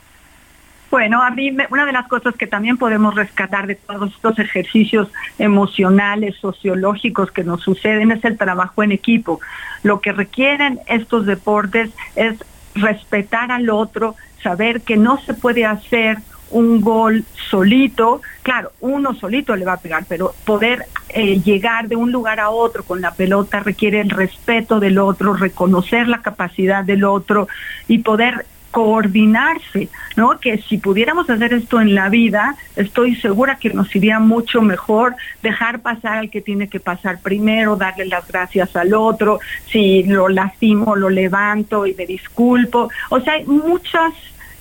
Bueno, 0.90 1.22
a 1.22 1.30
mí 1.30 1.56
una 1.70 1.86
de 1.86 1.92
las 1.92 2.06
cosas 2.06 2.34
que 2.34 2.46
también 2.46 2.76
podemos 2.76 3.14
rescatar 3.14 3.66
de 3.66 3.76
todos 3.76 4.12
estos 4.14 4.38
ejercicios 4.38 5.10
emocionales, 5.38 6.36
sociológicos 6.36 7.30
que 7.30 7.44
nos 7.44 7.62
suceden 7.62 8.12
es 8.12 8.24
el 8.24 8.36
trabajo 8.36 8.82
en 8.82 8.92
equipo. 8.92 9.40
Lo 9.82 10.00
que 10.00 10.12
requieren 10.12 10.80
estos 10.86 11.24
deportes 11.24 11.90
es 12.14 12.44
respetar 12.74 13.50
al 13.50 13.70
otro, 13.70 14.16
saber 14.42 14.82
que 14.82 14.96
no 14.96 15.18
se 15.18 15.34
puede 15.34 15.64
hacer 15.64 16.18
un 16.52 16.80
gol 16.80 17.24
solito, 17.50 18.22
claro, 18.42 18.72
uno 18.80 19.14
solito 19.14 19.56
le 19.56 19.64
va 19.64 19.74
a 19.74 19.80
pegar, 19.80 20.04
pero 20.08 20.34
poder 20.44 20.86
eh, 21.08 21.40
llegar 21.40 21.88
de 21.88 21.96
un 21.96 22.12
lugar 22.12 22.40
a 22.40 22.50
otro 22.50 22.84
con 22.84 23.00
la 23.00 23.12
pelota 23.12 23.60
requiere 23.60 24.00
el 24.00 24.10
respeto 24.10 24.80
del 24.80 24.98
otro, 24.98 25.34
reconocer 25.34 26.08
la 26.08 26.22
capacidad 26.22 26.84
del 26.84 27.04
otro 27.04 27.48
y 27.88 27.98
poder 27.98 28.46
coordinarse, 28.72 29.88
¿no? 30.16 30.40
Que 30.40 30.58
si 30.58 30.78
pudiéramos 30.78 31.28
hacer 31.28 31.52
esto 31.52 31.80
en 31.80 31.94
la 31.94 32.08
vida, 32.08 32.56
estoy 32.74 33.14
segura 33.16 33.56
que 33.56 33.68
nos 33.68 33.94
iría 33.94 34.18
mucho 34.18 34.62
mejor 34.62 35.14
dejar 35.42 35.80
pasar 35.80 36.16
al 36.16 36.30
que 36.30 36.40
tiene 36.40 36.68
que 36.68 36.80
pasar 36.80 37.20
primero, 37.20 37.76
darle 37.76 38.06
las 38.06 38.26
gracias 38.26 38.74
al 38.74 38.94
otro, 38.94 39.40
si 39.70 40.04
lo 40.04 40.28
lastimo, 40.30 40.96
lo 40.96 41.10
levanto 41.10 41.86
y 41.86 41.94
me 41.94 42.06
disculpo. 42.06 42.88
O 43.10 43.20
sea, 43.20 43.34
hay 43.34 43.44
muchas 43.44 44.14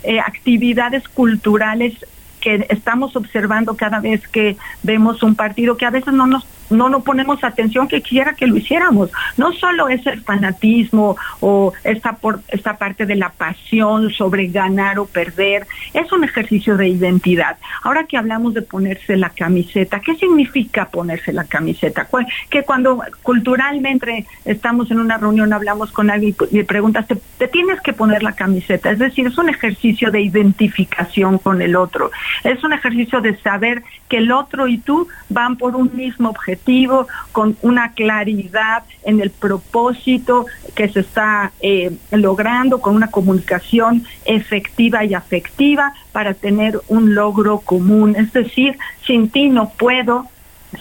eh, 0.04 0.20
actividades 0.20 1.08
culturales 1.08 1.94
que 2.40 2.66
estamos 2.70 3.16
observando 3.16 3.76
cada 3.76 4.00
vez 4.00 4.28
que 4.28 4.58
vemos 4.84 5.22
un 5.24 5.36
partido 5.36 5.78
que 5.78 5.86
a 5.86 5.92
veces 5.92 6.14
no 6.14 6.26
nos 6.28 6.46
no 6.72 6.90
nos 6.90 7.04
ponemos 7.04 7.44
atención 7.44 7.88
que 7.88 8.02
quisiera 8.02 8.34
que 8.34 8.48
lo 8.48 8.58
hiciéramos. 8.58 9.12
No 9.38 9.52
solo 9.54 9.90
es 9.90 10.06
el 10.08 10.22
fanatismo 10.22 11.18
o 11.40 11.74
esta, 11.84 12.14
por, 12.14 12.42
esta 12.48 12.78
parte 12.78 13.06
de 13.06 13.16
la 13.16 13.30
pasión 13.30 14.10
sobre 14.12 14.48
ganar 14.48 15.00
o 15.00 15.06
perder, 15.06 15.68
es 15.94 16.12
un 16.12 16.24
ejercicio 16.24 16.78
de 16.78 16.88
identidad. 16.88 17.58
Ahora 17.84 18.06
que 18.06 18.18
hablamos 18.18 18.54
de 18.54 18.62
ponerse 18.62 19.18
la 19.18 19.30
camiseta, 19.30 20.00
¿qué 20.00 20.16
significa 20.16 20.86
ponerse 20.86 21.34
la 21.34 21.44
camiseta? 21.44 22.08
Que 22.50 22.64
cuando 22.64 23.02
culturalmente 23.22 24.26
estamos 24.46 24.92
en 24.92 25.00
una 25.00 25.18
reunión, 25.18 25.54
hablamos 25.54 25.92
con 25.92 26.10
alguien 26.10 26.36
y 26.52 26.58
le 26.58 26.64
preguntas, 26.64 27.08
¿te, 27.08 27.18
te 27.38 27.48
tienes 27.48 27.82
que 27.82 27.94
poner 27.94 28.24
la 28.24 28.34
camiseta? 28.34 28.92
Es 28.92 29.00
decir, 29.00 29.28
es 29.28 29.38
un 29.38 29.50
ejercicio 29.50 30.12
de 30.12 30.22
identificación 30.22 31.38
con 31.38 31.62
el 31.62 31.76
otro. 31.76 32.12
Es 32.44 32.64
un 32.64 32.74
ejercicio 32.74 33.22
de 33.22 33.36
saber 33.38 33.84
que 34.08 34.18
el 34.18 34.32
otro 34.32 34.68
y 34.68 34.78
tú 34.78 35.08
van 35.30 35.58
por 35.58 35.76
un 35.76 35.92
mismo 35.96 36.30
objetivo 36.30 36.61
con 37.32 37.58
una 37.62 37.94
claridad 37.94 38.84
en 39.04 39.20
el 39.20 39.30
propósito 39.30 40.46
que 40.76 40.90
se 40.90 41.02
está 41.02 41.52
eh, 41.62 41.92
logrando, 42.12 42.80
con 42.80 42.96
una 42.96 43.08
comunicación 43.08 44.06
efectiva 44.26 45.04
y 45.04 45.14
afectiva 45.14 45.94
para 46.12 46.34
tener 46.34 46.80
un 46.88 47.16
logro 47.16 47.60
común. 47.60 48.16
Es 48.16 48.32
decir, 48.32 48.78
sin 49.06 49.30
ti 49.30 49.50
no 49.50 49.70
puedo, 49.70 50.28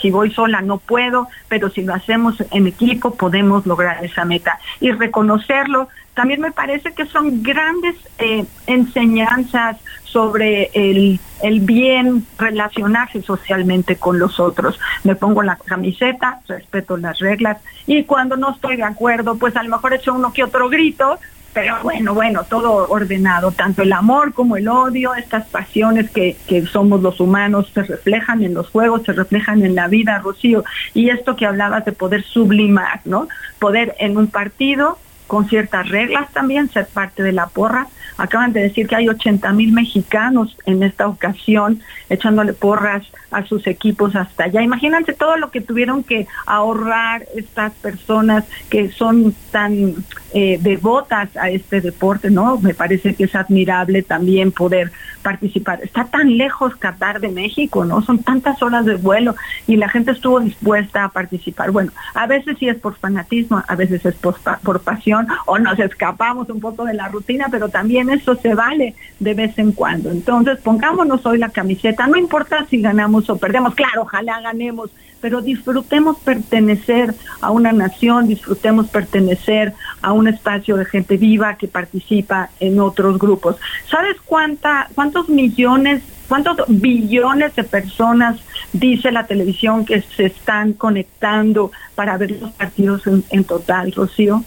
si 0.01 0.11
voy 0.11 0.31
sola 0.33 0.61
no 0.61 0.79
puedo, 0.79 1.29
pero 1.49 1.71
si 1.71 1.83
lo 1.83 1.95
hacemos 1.95 2.43
en 2.51 2.67
equipo 2.67 3.15
podemos 3.15 3.67
lograr 3.67 4.05
esa 4.05 4.25
meta. 4.25 4.59
Y 4.81 4.93
reconocerlo 4.93 5.89
también 6.15 6.41
me 6.41 6.51
parece 6.51 6.93
que 6.93 7.07
son 7.07 7.43
grandes 7.43 7.97
eh, 8.19 8.45
enseñanzas 8.67 9.79
sobre 10.05 10.71
el, 10.75 11.21
el, 11.43 11.61
bien 11.61 12.27
relacionarse 12.37 13.23
socialmente 13.23 13.97
con 13.97 14.19
los 14.19 14.41
otros. 14.41 14.79
Me 15.05 15.15
pongo 15.15 15.43
la 15.43 15.57
camiseta, 15.57 16.41
respeto 16.49 16.97
las 16.97 17.21
reglas 17.21 17.59
y 17.87 18.05
cuando 18.05 18.37
no 18.37 18.53
estoy 18.53 18.77
de 18.77 18.83
acuerdo, 18.83 19.37
pues 19.37 19.57
a 19.57 19.63
lo 19.63 19.71
mejor 19.71 19.95
echo 19.95 20.13
uno 20.13 20.33
que 20.33 20.45
otro 20.45 20.69
grito, 20.69 21.19
pero 21.53 21.79
bueno, 21.83 22.15
bueno, 22.15 22.45
todo 22.49 22.89
ordenado, 22.89 23.51
tanto 23.51 23.83
el 23.83 23.93
amor 23.93 24.33
como 24.33 24.57
el 24.57 24.69
odio, 24.69 25.15
estas 25.15 25.47
pasiones 25.49 26.11
que, 26.11 26.37
que 26.47 26.65
somos 26.67 27.03
los 27.03 27.19
humanos 27.19 27.71
se 27.75 27.83
reflejan 27.83 28.43
en 28.45 28.55
los 28.55 28.69
juegos, 28.71 29.03
se 29.05 29.13
reflejan 29.13 29.63
en 29.65 29.75
la 29.75 29.89
vida, 29.89 30.19
Rocío, 30.19 30.65
y 30.95 31.11
esto 31.11 31.37
que 31.37 31.47
hablabas 31.47 31.85
de 31.85 31.93
poder 31.93 32.23
sublimar, 32.23 33.01
¿no? 33.05 33.29
Poder 33.59 33.97
en 33.99 34.17
un 34.17 34.29
partido 34.29 34.99
con 35.31 35.49
ciertas 35.49 35.89
reglas 35.89 36.29
también, 36.33 36.69
ser 36.71 36.89
parte 36.89 37.23
de 37.23 37.31
la 37.31 37.47
porra. 37.47 37.87
Acaban 38.19 38.53
de 38.53 38.63
decir 38.63 38.89
que 38.89 38.97
hay 38.97 39.09
80 39.09 39.53
mil 39.53 39.73
mexicanos 39.73 40.57
en 40.67 40.83
esta 40.83 41.07
ocasión 41.07 41.81
echándole 42.09 42.53
porras 42.53 43.07
a 43.31 43.45
sus 43.45 43.69
equipos 43.69 44.17
hasta 44.17 44.45
allá. 44.45 44.61
Imagínense 44.61 45.13
todo 45.13 45.37
lo 45.37 45.53
que 45.53 45.61
tuvieron 45.61 46.03
que 46.03 46.27
ahorrar 46.47 47.27
estas 47.37 47.73
personas 47.75 48.45
que 48.71 48.91
son 48.91 49.33
tan 49.53 49.95
eh, 50.33 50.59
devotas 50.61 51.37
a 51.37 51.49
este 51.49 51.81
deporte, 51.81 52.29
¿no? 52.29 52.59
Me 52.59 52.75
parece 52.75 53.15
que 53.15 53.25
es 53.25 53.35
admirable 53.37 54.03
también 54.03 54.51
poder 54.51 54.91
participar. 55.23 55.81
Está 55.83 56.07
tan 56.07 56.37
lejos 56.37 56.75
Qatar 56.77 57.21
de 57.21 57.29
México, 57.29 57.85
¿no? 57.85 58.03
Son 58.03 58.19
tantas 58.19 58.61
horas 58.63 58.85
de 58.85 58.97
vuelo 58.97 59.37
y 59.69 59.77
la 59.77 59.89
gente 59.89 60.11
estuvo 60.11 60.41
dispuesta 60.41 61.05
a 61.05 61.09
participar. 61.11 61.71
Bueno, 61.71 61.93
a 62.15 62.27
veces 62.27 62.57
sí 62.59 62.69
es 62.69 62.79
por 62.79 62.97
fanatismo, 62.97 63.63
a 63.67 63.77
veces 63.77 64.05
es 64.05 64.15
por, 64.17 64.37
por 64.63 64.81
pasión 64.81 65.20
o 65.47 65.59
nos 65.59 65.79
escapamos 65.79 66.49
un 66.51 66.61
poco 66.61 66.85
de 66.85 66.95
la 66.95 67.09
rutina, 67.09 67.49
pero 67.51 67.69
también 67.69 68.11
eso 68.11 68.35
se 68.37 68.55
vale 68.55 68.95
de 69.19 69.35
vez 69.35 69.59
en 69.59 69.73
cuando. 69.73 70.11
Entonces, 70.11 70.59
pongámonos 70.61 71.25
hoy 71.27 71.39
la 71.39 71.51
camiseta, 71.51 72.07
no 72.07 72.17
importa 72.17 72.67
si 72.69 72.81
ganamos 72.81 73.29
o 73.31 73.37
perdemos, 73.37 73.75
claro, 73.75 74.03
ojalá 74.03 74.41
ganemos, 74.41 74.91
pero 75.21 75.41
disfrutemos 75.41 76.19
pertenecer 76.19 77.15
a 77.41 77.51
una 77.51 77.73
nación, 77.73 78.27
disfrutemos 78.27 78.89
pertenecer 78.89 79.75
a 80.03 80.13
un 80.13 80.29
espacio 80.29 80.77
de 80.77 80.85
gente 80.85 81.17
viva 81.17 81.57
que 81.57 81.69
participa 81.69 82.51
en 82.59 82.81
otros 82.81 83.19
grupos. 83.19 83.57
¿Sabes 83.89 84.17
cuánta, 84.25 84.89
cuántos 84.95 85.29
millones, 85.29 86.03
cuántos 86.29 86.57
billones 86.69 87.55
de 87.55 87.65
personas 87.65 88.41
dice 88.73 89.11
la 89.13 89.27
televisión 89.27 89.85
que 89.85 90.01
se 90.01 90.27
están 90.27 90.73
conectando 90.73 91.71
para 91.95 92.17
ver 92.17 92.41
los 92.41 92.53
partidos 92.53 93.07
en, 93.07 93.25
en 93.31 93.45
total, 93.45 93.93
Rocío? 93.93 94.43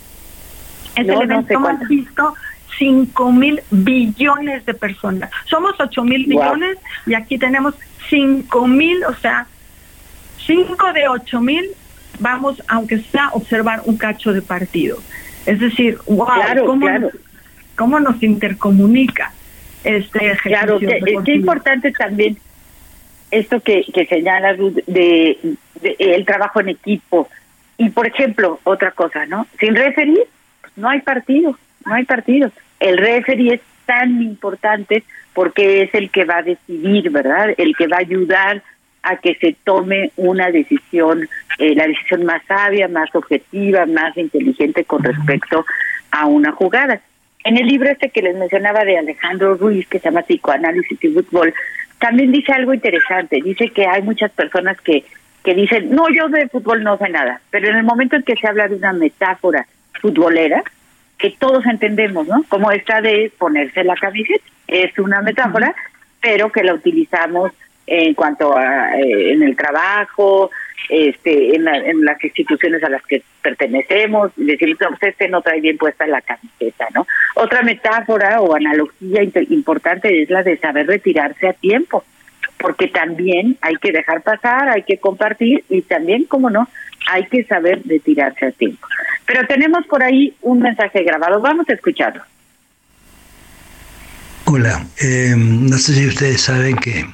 Es 0.96 1.08
el 1.08 1.22
evento 1.22 1.60
más 1.60 1.88
visto 1.88 2.34
5 2.78 3.32
mil 3.32 3.62
billones 3.72 4.66
de 4.66 4.74
personas. 4.74 5.30
Somos 5.46 5.76
8 5.80 6.04
mil 6.04 6.28
millones 6.28 6.78
y 7.06 7.14
aquí 7.14 7.38
tenemos 7.38 7.76
5 8.10 8.68
mil, 8.68 9.04
o 9.06 9.14
sea, 9.16 9.48
5 10.46 10.94
de 10.94 11.08
8 11.08 11.42
mil 11.42 11.66
vamos, 12.20 12.62
aunque 12.68 13.00
sea, 13.00 13.30
observar 13.34 13.82
un 13.86 13.98
cacho 13.98 14.34
de 14.34 14.42
partido. 14.42 14.98
Es 15.46 15.60
decir, 15.60 15.98
wow, 16.08 16.28
¿cómo, 16.66 16.90
Nos, 16.90 17.14
¿cómo, 17.76 18.00
Nos, 18.00 18.22
intercomunica 18.24 19.34
este 19.84 20.32
ejercicio? 20.32 20.80
Claro, 20.80 21.24
qué 21.24 21.34
importante 21.34 21.92
también 21.92 22.38
esto 23.32 23.60
que, 23.60 23.84
que 23.94 24.06
señala 24.06 24.54
de, 24.54 24.84
de, 25.82 25.96
el 26.00 26.26
trabajo 26.26 26.62
en 26.62 26.70
equipo. 26.70 27.28
Y, 27.78 27.90
por 27.90 28.08
ejemplo, 28.08 28.60
otra 28.64 28.92
cosa, 28.92 29.26
¿no? 29.26 29.48
Sin 29.60 29.76
referir, 29.76 30.22
no 30.76 30.90
hay 30.90 31.02
partido, 31.02 31.58
no 31.86 31.94
hay 31.94 32.06
partido. 32.06 32.52
El 32.80 32.98
referee 32.98 33.56
es 33.56 33.62
tan 33.86 34.22
importante 34.22 35.04
porque 35.34 35.84
es 35.84 35.94
el 35.96 36.10
que 36.10 36.26
va 36.26 36.38
a 36.38 36.44
decidir, 36.44 37.10
¿verdad? 37.10 37.54
El 37.58 37.76
que 37.76 37.88
va 37.88 37.98
a 37.98 38.02
ayudar 38.02 38.62
a 39.02 39.18
que 39.18 39.36
se 39.36 39.56
tome 39.64 40.12
una 40.16 40.50
decisión, 40.50 41.28
eh, 41.60 41.76
la 41.76 41.88
decisión 41.88 42.26
más 42.26 42.42
sabia, 42.48 42.88
más 42.88 43.14
objetiva, 43.14 43.86
más 43.86 44.16
inteligente 44.18 44.86
con 44.86 45.04
respecto 45.04 45.66
a 46.12 46.26
una 46.26 46.52
jugada. 46.52 47.02
En 47.44 47.58
el 47.58 47.68
libro 47.68 47.90
este 47.90 48.10
que 48.10 48.22
les 48.22 48.38
mencionaba 48.38 48.86
de 48.86 48.98
Alejandro 48.98 49.56
Ruiz, 49.56 49.86
que 49.88 50.00
se 50.00 50.06
llama 50.06 50.22
Psicoanálisis 50.22 51.04
y 51.04 51.10
Fútbol, 51.10 51.54
también 52.00 52.32
dice 52.32 52.54
algo 52.54 52.74
interesante. 52.74 53.42
Dice 53.44 53.70
que 53.70 53.86
hay 53.86 54.02
muchas 54.02 54.32
personas 54.32 54.80
que, 54.80 55.04
que 55.44 55.54
dicen, 55.54 55.90
no, 55.94 56.06
yo 56.10 56.30
de 56.30 56.48
fútbol 56.48 56.84
no 56.84 56.98
sé 56.98 57.10
nada, 57.10 57.42
pero 57.50 57.70
en 57.70 57.78
el 57.78 57.84
momento 57.84 58.16
en 58.16 58.24
que 58.24 58.36
se 58.36 58.48
habla 58.48 58.68
de 58.70 58.76
una 58.76 58.94
metáfora 58.94 59.68
futbolera, 60.02 60.64
que 61.18 61.32
todos 61.32 61.66
entendemos, 61.66 62.28
¿no? 62.28 62.44
Como 62.50 62.72
esta 62.72 63.02
de 63.02 63.32
ponerse 63.38 63.84
la 63.84 63.96
camiseta. 63.96 64.44
Es 64.68 64.98
una 64.98 65.22
metáfora, 65.22 65.74
pero 66.22 66.52
que 66.52 66.64
la 66.64 66.74
utilizamos 66.74 67.52
en 67.86 68.14
cuanto 68.14 68.58
a 68.58 68.98
eh, 68.98 69.34
en 69.34 69.44
el 69.44 69.56
trabajo, 69.56 70.52
este, 70.90 71.56
en, 71.56 71.66
las 72.06 72.24
instituciones 72.24 72.84
a 72.84 72.90
las 72.90 73.02
que 73.04 73.24
pertenecemos, 73.42 74.32
decir, 74.36 74.76
usted 74.92 75.08
este 75.08 75.30
no 75.30 75.42
trae 75.42 75.62
bien 75.62 75.78
puesta 75.78 76.06
la 76.08 76.22
camiseta, 76.22 76.88
¿no? 76.94 77.08
Otra 77.36 77.62
metáfora 77.62 78.42
o 78.42 78.56
analogía 78.56 79.24
importante 79.50 80.22
es 80.22 80.30
la 80.30 80.44
de 80.44 80.58
saber 80.58 80.88
retirarse 80.88 81.48
a 81.48 81.54
tiempo, 81.54 82.04
porque 82.64 82.88
también 82.88 83.58
hay 83.60 83.76
que 83.76 83.92
dejar 83.92 84.22
pasar, 84.22 84.70
hay 84.70 84.84
que 84.84 84.98
compartir 84.98 85.66
y 85.70 85.82
también, 85.82 86.24
como 86.24 86.50
no, 86.50 86.70
hay 87.12 87.26
que 87.28 87.44
saber 87.44 87.82
retirarse 87.86 88.46
a 88.46 88.52
tiempo. 88.52 88.88
Pero 89.26 89.46
tenemos 89.48 89.86
por 89.86 90.02
ahí 90.02 90.34
un 90.42 90.60
mensaje 90.60 91.04
grabado, 91.04 91.42
vamos 91.42 91.68
a 91.70 91.74
escucharlo. 91.74 92.24
Hola, 94.46 94.86
eh, 95.02 95.36
no 95.38 95.78
sé 95.78 95.94
si 95.94 96.08
ustedes 96.08 96.40
saben 96.40 96.78
que 96.78 97.06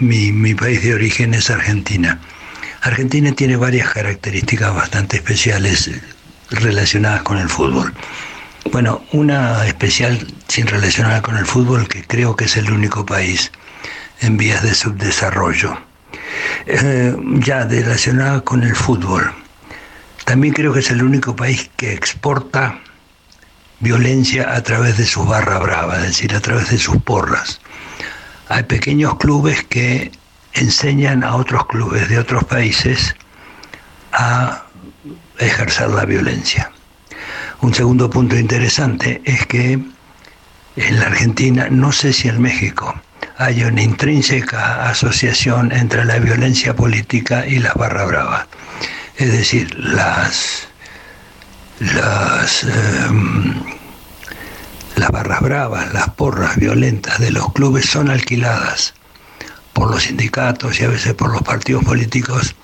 mi, 0.00 0.32
mi 0.32 0.54
país 0.54 0.84
de 0.84 0.92
origen 0.92 1.32
es 1.32 1.48
Argentina. 1.48 2.20
Argentina 2.82 3.32
tiene 3.32 3.56
varias 3.56 3.88
características 3.88 4.74
bastante 4.74 5.16
especiales 5.16 5.90
relacionadas 6.50 7.22
con 7.22 7.38
el 7.38 7.48
fútbol. 7.48 7.94
Bueno, 8.70 9.02
una 9.12 9.66
especial 9.66 10.18
sin 10.48 10.66
relacionada 10.66 11.22
con 11.22 11.38
el 11.38 11.46
fútbol 11.46 11.88
que 11.88 12.02
creo 12.02 12.36
que 12.36 12.44
es 12.44 12.58
el 12.58 12.70
único 12.70 13.06
país 13.06 13.50
en 14.20 14.36
vías 14.36 14.62
de 14.62 14.74
subdesarrollo. 14.74 15.78
Eh, 16.66 17.16
ya 17.38 17.64
relacionada 17.64 18.40
con 18.42 18.62
el 18.62 18.74
fútbol. 18.74 19.32
También 20.24 20.54
creo 20.54 20.72
que 20.72 20.80
es 20.80 20.90
el 20.90 21.02
único 21.02 21.34
país 21.34 21.70
que 21.76 21.92
exporta 21.92 22.78
violencia 23.80 24.54
a 24.54 24.62
través 24.62 24.98
de 24.98 25.06
su 25.06 25.24
barra 25.24 25.58
brava, 25.58 25.96
es 25.96 26.02
decir, 26.02 26.34
a 26.34 26.40
través 26.40 26.70
de 26.70 26.78
sus 26.78 27.02
porras. 27.02 27.60
Hay 28.48 28.64
pequeños 28.64 29.16
clubes 29.16 29.64
que 29.64 30.12
enseñan 30.52 31.24
a 31.24 31.36
otros 31.36 31.66
clubes 31.66 32.08
de 32.08 32.18
otros 32.18 32.44
países 32.44 33.14
a 34.12 34.64
ejercer 35.38 35.88
la 35.88 36.04
violencia. 36.04 36.70
Un 37.62 37.74
segundo 37.74 38.10
punto 38.10 38.36
interesante 38.36 39.22
es 39.24 39.46
que 39.46 39.72
en 40.76 41.00
la 41.00 41.06
Argentina, 41.06 41.68
no 41.70 41.92
sé 41.92 42.12
si 42.12 42.28
en 42.28 42.40
México, 42.40 42.94
hay 43.40 43.64
una 43.64 43.80
intrínseca 43.80 44.86
asociación 44.86 45.72
entre 45.72 46.04
la 46.04 46.18
violencia 46.18 46.76
política 46.76 47.46
y 47.46 47.58
las 47.58 47.72
barra 47.72 48.04
bravas. 48.04 48.46
Es 49.16 49.32
decir, 49.32 49.74
las, 49.78 50.68
em, 51.80 53.54
las 54.96 55.10
barras 55.10 55.40
bravas, 55.40 55.90
las 55.94 56.10
porras 56.10 56.56
violentas 56.56 57.18
de 57.18 57.30
los 57.30 57.50
clubes 57.54 57.86
son 57.86 58.10
alquiladas 58.10 58.92
por 59.72 59.90
los 59.90 60.02
sindicatos 60.02 60.78
y 60.78 60.84
a 60.84 60.88
veces 60.88 61.14
por 61.14 61.32
los 61.32 61.40
partidos 61.40 61.82
políticos 61.82 62.54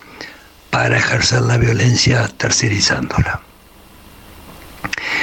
para 0.68 0.98
ejercer 0.98 1.40
la 1.40 1.56
violencia 1.56 2.28
tercerizándola. 2.36 3.40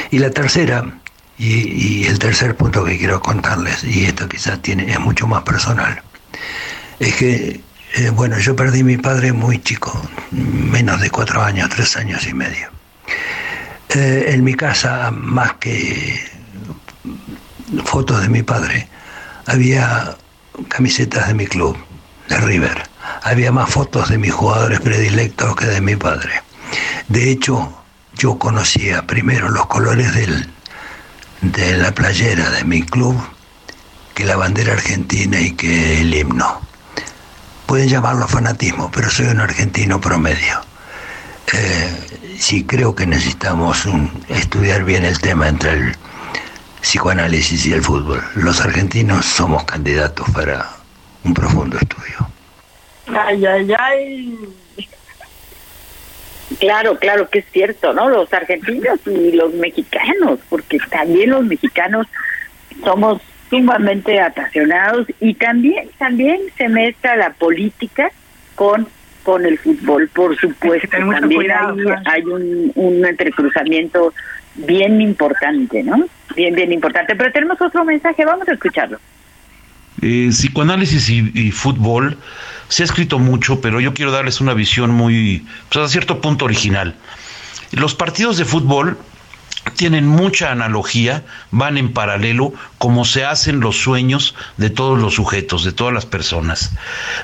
Y 0.09 0.17
la 0.17 0.31
tercera, 0.31 0.83
y, 1.37 2.05
el 2.05 2.19
tercer 2.19 2.55
punto 2.55 2.83
que 2.83 2.97
quiero 2.97 3.21
contarles, 3.21 3.83
y 3.83 4.05
esto 4.05 4.27
quizás 4.27 4.61
tiene, 4.61 4.91
es 4.91 4.99
mucho 4.99 5.27
más 5.27 5.43
personal, 5.43 6.01
es 6.99 7.15
que, 7.15 7.61
eh, 7.95 8.09
bueno, 8.11 8.37
yo 8.39 8.55
perdí 8.55 8.81
a 8.81 8.83
mi 8.83 8.97
padre 8.97 9.33
muy 9.33 9.59
chico, 9.61 9.99
menos 10.31 11.01
de 11.01 11.09
cuatro 11.09 11.41
años, 11.41 11.69
tres 11.69 11.97
años 11.97 12.25
y 12.27 12.33
medio. 12.33 12.69
Eh, 13.89 14.25
en 14.29 14.43
mi 14.43 14.53
casa, 14.55 15.11
más 15.11 15.53
que 15.53 16.19
fotos 17.85 18.21
de 18.21 18.29
mi 18.29 18.41
padre, 18.41 18.87
había 19.45 20.15
camisetas 20.67 21.27
de 21.27 21.33
mi 21.33 21.45
club, 21.45 21.77
de 22.29 22.37
River. 22.37 22.83
Había 23.23 23.51
más 23.51 23.69
fotos 23.69 24.09
de 24.09 24.17
mis 24.17 24.33
jugadores 24.33 24.79
predilectos 24.79 25.55
que 25.55 25.65
de 25.65 25.81
mi 25.81 25.95
padre. 25.95 26.41
De 27.07 27.29
hecho, 27.29 27.83
yo 28.15 28.37
conocía 28.39 29.05
primero 29.05 29.49
los 29.49 29.67
colores 29.67 30.13
del, 30.13 30.49
de 31.43 31.77
la 31.77 31.91
playera 31.91 32.49
de 32.51 32.63
mi 32.63 32.81
club 32.83 33.21
que 34.15 34.23
la 34.23 34.37
bandera 34.37 34.73
argentina 34.73 35.39
y 35.39 35.51
que 35.51 35.99
el 35.99 36.13
himno. 36.13 36.61
Pueden 37.65 37.89
llamarlo 37.89 38.27
fanatismo, 38.27 38.89
pero 38.91 39.09
soy 39.09 39.27
un 39.27 39.41
argentino 39.41 39.99
promedio. 39.99 40.61
Eh, 41.53 42.37
sí 42.39 42.63
creo 42.63 42.95
que 42.95 43.05
necesitamos 43.05 43.83
estudiar 44.29 44.85
bien 44.85 45.03
el 45.03 45.19
tema 45.19 45.49
entre 45.49 45.71
el 45.71 45.95
psicoanálisis 46.81 47.65
y 47.65 47.73
el 47.73 47.81
fútbol. 47.81 48.23
Los 48.35 48.61
argentinos 48.61 49.25
somos 49.25 49.65
candidatos 49.65 50.29
para 50.29 50.69
un 51.25 51.33
profundo 51.33 51.77
estudio. 51.77 52.29
Ay, 53.07 53.45
ay, 53.45 53.73
ay. 53.77 54.62
Claro, 56.59 56.97
claro 56.97 57.29
que 57.29 57.39
es 57.39 57.45
cierto, 57.51 57.93
¿no? 57.93 58.09
Los 58.09 58.31
argentinos 58.33 58.99
y 59.05 59.31
los 59.31 59.53
mexicanos, 59.53 60.39
porque 60.49 60.77
también 60.89 61.31
los 61.31 61.45
mexicanos 61.45 62.07
somos 62.83 63.21
sumamente 63.49 64.19
apasionados 64.19 65.07
y 65.19 65.35
también 65.35 65.89
también 65.97 66.39
se 66.57 66.67
mezcla 66.69 67.15
la 67.15 67.31
política 67.31 68.11
con 68.55 68.87
con 69.23 69.45
el 69.45 69.57
fútbol, 69.57 70.09
por 70.09 70.37
supuesto. 70.37 70.89
También 70.89 71.49
hay, 72.05 72.23
un, 72.23 72.71
un 72.75 73.05
entrecruzamiento 73.05 74.13
bien 74.55 75.01
importante, 75.01 75.81
¿no? 75.81 76.05
Bien, 76.35 76.53
bien 76.53 76.71
importante. 76.71 77.15
Pero 77.15 77.31
tenemos 77.31 77.59
otro 77.61 77.83
mensaje, 77.85 78.25
vamos 78.25 78.47
a 78.47 78.53
escucharlo. 78.53 78.99
Eh, 80.01 80.27
psicoanálisis 80.29 81.09
y, 81.09 81.51
fútbol 81.51 82.17
se 82.73 82.81
ha 82.81 82.85
escrito 82.85 83.19
mucho, 83.19 83.61
pero 83.61 83.79
yo 83.79 83.93
quiero 83.93 84.11
darles 84.11 84.41
una 84.41 84.55
visión 84.55 84.89
muy, 84.89 85.45
pues 85.69 85.85
a 85.85 85.87
cierto 85.87 86.21
punto 86.21 86.45
original. 86.45 86.95
Los 87.69 87.93
partidos 87.93 88.37
de 88.37 88.45
fútbol 88.45 88.97
tienen 89.75 90.07
mucha 90.07 90.51
analogía, 90.51 91.23
van 91.51 91.77
en 91.77 91.93
paralelo, 91.93 92.51
como 92.83 93.05
se 93.05 93.23
hacen 93.23 93.61
los 93.61 93.77
sueños 93.77 94.35
de 94.57 94.69
todos 94.69 94.99
los 94.99 95.13
sujetos, 95.13 95.63
de 95.63 95.71
todas 95.71 95.93
las 95.93 96.05
personas. 96.05 96.73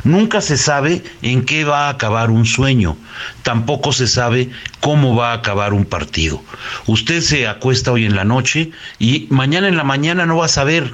Nunca 0.06 0.40
se 0.40 0.56
sabe 0.56 1.04
en 1.22 1.44
qué 1.44 1.66
va 1.66 1.88
a 1.88 1.90
acabar 1.90 2.32
un 2.32 2.46
sueño, 2.46 2.96
tampoco 3.44 3.92
se 3.92 4.08
sabe 4.08 4.52
cómo 4.80 5.18
va 5.18 5.32
a 5.32 5.34
acabar 5.34 5.74
un 5.74 5.84
partido. 5.84 6.42
Usted 6.86 7.20
se 7.20 7.46
acuesta 7.46 7.92
hoy 7.92 8.06
en 8.06 8.16
la 8.16 8.24
noche 8.24 8.72
y 9.00 9.28
mañana 9.32 9.68
en 9.68 9.76
la 9.76 9.84
mañana 9.84 10.26
no 10.26 10.38
va 10.38 10.46
a 10.46 10.48
saber, 10.48 10.92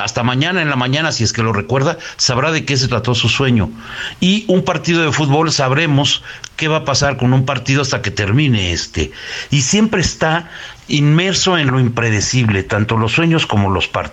hasta 0.00 0.22
mañana 0.22 0.62
en 0.62 0.70
la 0.70 0.76
mañana, 0.76 1.10
si 1.10 1.24
es 1.24 1.32
que 1.32 1.42
lo 1.42 1.52
recuerda, 1.52 1.98
sabrá 2.16 2.52
de 2.52 2.64
qué 2.64 2.76
se 2.76 2.86
trató 2.86 3.16
su 3.16 3.28
sueño. 3.28 3.68
Y 4.20 4.44
un 4.46 4.64
partido 4.64 5.02
de 5.02 5.10
fútbol 5.10 5.50
sabremos 5.50 6.22
qué 6.56 6.68
va 6.68 6.78
a 6.78 6.84
pasar 6.84 7.16
con 7.16 7.32
un 7.32 7.44
partido 7.44 7.82
hasta 7.82 8.00
que 8.00 8.12
termine 8.12 8.72
este. 8.72 9.10
Y 9.50 9.62
siempre 9.62 10.02
está 10.02 10.50
inmerso 10.88 11.56
en 11.58 11.68
lo 11.68 11.80
impredecible, 11.80 12.62
tanto 12.62 12.96
los 12.96 13.12
sueños 13.12 13.46
como 13.46 13.70
los 13.70 13.88
partidos. 13.88 14.03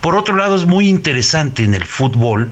Por 0.00 0.16
otro 0.16 0.36
lado, 0.36 0.56
es 0.56 0.66
muy 0.66 0.88
interesante 0.88 1.62
en 1.64 1.74
el 1.74 1.84
fútbol 1.84 2.50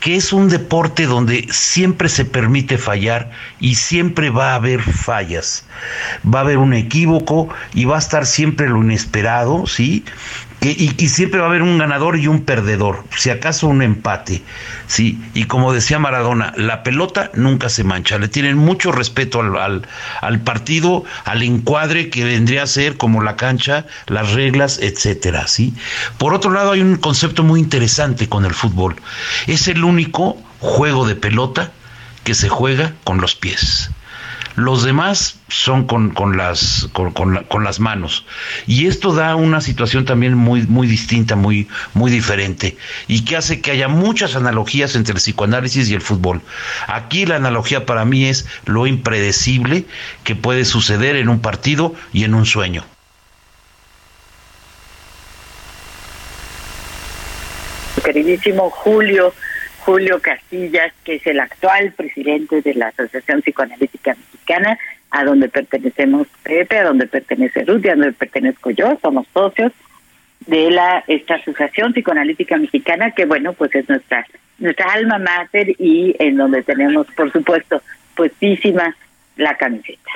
que 0.00 0.16
es 0.16 0.32
un 0.32 0.48
deporte 0.48 1.06
donde 1.06 1.46
siempre 1.50 2.08
se 2.08 2.24
permite 2.24 2.78
fallar 2.78 3.30
y 3.60 3.74
siempre 3.74 4.30
va 4.30 4.52
a 4.52 4.56
haber 4.56 4.82
fallas. 4.82 5.64
Va 6.26 6.40
a 6.40 6.42
haber 6.42 6.58
un 6.58 6.74
equívoco 6.74 7.48
y 7.74 7.84
va 7.84 7.96
a 7.96 7.98
estar 7.98 8.26
siempre 8.26 8.68
lo 8.68 8.82
inesperado, 8.82 9.66
¿sí? 9.66 10.04
Y, 10.70 11.08
siempre 11.08 11.40
va 11.40 11.46
a 11.46 11.48
haber 11.48 11.62
un 11.62 11.78
ganador 11.78 12.18
y 12.18 12.26
un 12.26 12.44
perdedor, 12.44 13.04
si 13.16 13.30
acaso 13.30 13.66
un 13.66 13.82
empate, 13.82 14.42
sí, 14.86 15.20
y 15.34 15.44
como 15.44 15.72
decía 15.72 15.98
Maradona, 15.98 16.52
la 16.56 16.82
pelota 16.82 17.30
nunca 17.34 17.68
se 17.68 17.84
mancha, 17.84 18.18
le 18.18 18.28
tienen 18.28 18.56
mucho 18.56 18.92
respeto 18.92 19.40
al, 19.40 19.86
al, 20.20 20.40
partido, 20.40 21.04
al 21.24 21.42
encuadre 21.42 22.10
que 22.10 22.24
vendría 22.24 22.62
a 22.62 22.66
ser 22.66 22.96
como 22.96 23.22
la 23.22 23.36
cancha, 23.36 23.86
las 24.06 24.32
reglas, 24.32 24.78
etcétera, 24.80 25.46
sí. 25.46 25.74
Por 26.18 26.34
otro 26.34 26.50
lado, 26.50 26.72
hay 26.72 26.80
un 26.80 26.96
concepto 26.96 27.42
muy 27.42 27.60
interesante 27.60 28.28
con 28.28 28.44
el 28.44 28.54
fútbol, 28.54 28.96
es 29.46 29.68
el 29.68 29.84
único 29.84 30.36
juego 30.60 31.06
de 31.06 31.14
pelota 31.14 31.72
que 32.24 32.34
se 32.34 32.48
juega 32.48 32.94
con 33.04 33.20
los 33.20 33.34
pies. 33.34 33.90
Los 34.56 34.84
demás 34.84 35.40
son 35.48 35.86
con, 35.86 36.10
con 36.10 36.36
las, 36.36 36.88
con, 36.92 37.12
con, 37.12 37.64
las 37.64 37.80
manos. 37.80 38.24
Y 38.66 38.86
esto 38.86 39.12
da 39.12 39.34
una 39.34 39.60
situación 39.60 40.04
también 40.04 40.34
muy, 40.34 40.62
muy 40.62 40.86
distinta, 40.86 41.34
muy, 41.34 41.68
muy 41.92 42.10
diferente, 42.10 42.76
y 43.08 43.24
que 43.24 43.36
hace 43.36 43.60
que 43.60 43.72
haya 43.72 43.88
muchas 43.88 44.36
analogías 44.36 44.94
entre 44.94 45.14
el 45.14 45.18
psicoanálisis 45.18 45.88
y 45.88 45.94
el 45.94 46.00
fútbol. 46.00 46.40
Aquí 46.86 47.26
la 47.26 47.36
analogía 47.36 47.84
para 47.84 48.04
mí 48.04 48.26
es 48.26 48.46
lo 48.64 48.86
impredecible 48.86 49.86
que 50.22 50.36
puede 50.36 50.64
suceder 50.64 51.16
en 51.16 51.28
un 51.28 51.40
partido 51.40 51.94
y 52.12 52.22
en 52.22 52.34
un 52.34 52.46
sueño. 52.46 52.84
Queridísimo 58.04 58.70
Julio, 58.70 59.32
Julio 59.84 60.18
Castillas, 60.20 60.92
que 61.04 61.16
es 61.16 61.26
el 61.26 61.40
actual 61.40 61.92
presidente 61.92 62.62
de 62.62 62.74
la 62.74 62.88
Asociación 62.88 63.42
Psicoanalítica 63.42 64.14
Mexicana, 64.14 64.78
a 65.10 65.24
donde 65.24 65.48
pertenecemos 65.48 66.26
Pepe, 66.42 66.78
a 66.78 66.84
donde 66.84 67.06
pertenece 67.06 67.64
Ruth 67.64 67.84
y 67.84 67.88
a 67.88 67.94
donde 67.94 68.12
pertenezco 68.12 68.70
yo, 68.70 68.98
somos 69.02 69.26
socios 69.34 69.72
de 70.46 70.70
la 70.70 71.04
esta 71.06 71.34
Asociación 71.34 71.92
Psicoanalítica 71.92 72.56
Mexicana, 72.56 73.10
que 73.10 73.26
bueno, 73.26 73.52
pues 73.52 73.74
es 73.74 73.88
nuestra 73.88 74.26
nuestra 74.58 74.92
alma 74.92 75.18
mater 75.18 75.74
y 75.78 76.14
en 76.18 76.36
donde 76.36 76.62
tenemos, 76.62 77.06
por 77.08 77.30
supuesto, 77.32 77.82
puestísima 78.16 78.96
la 79.36 79.56
camiseta. 79.56 80.10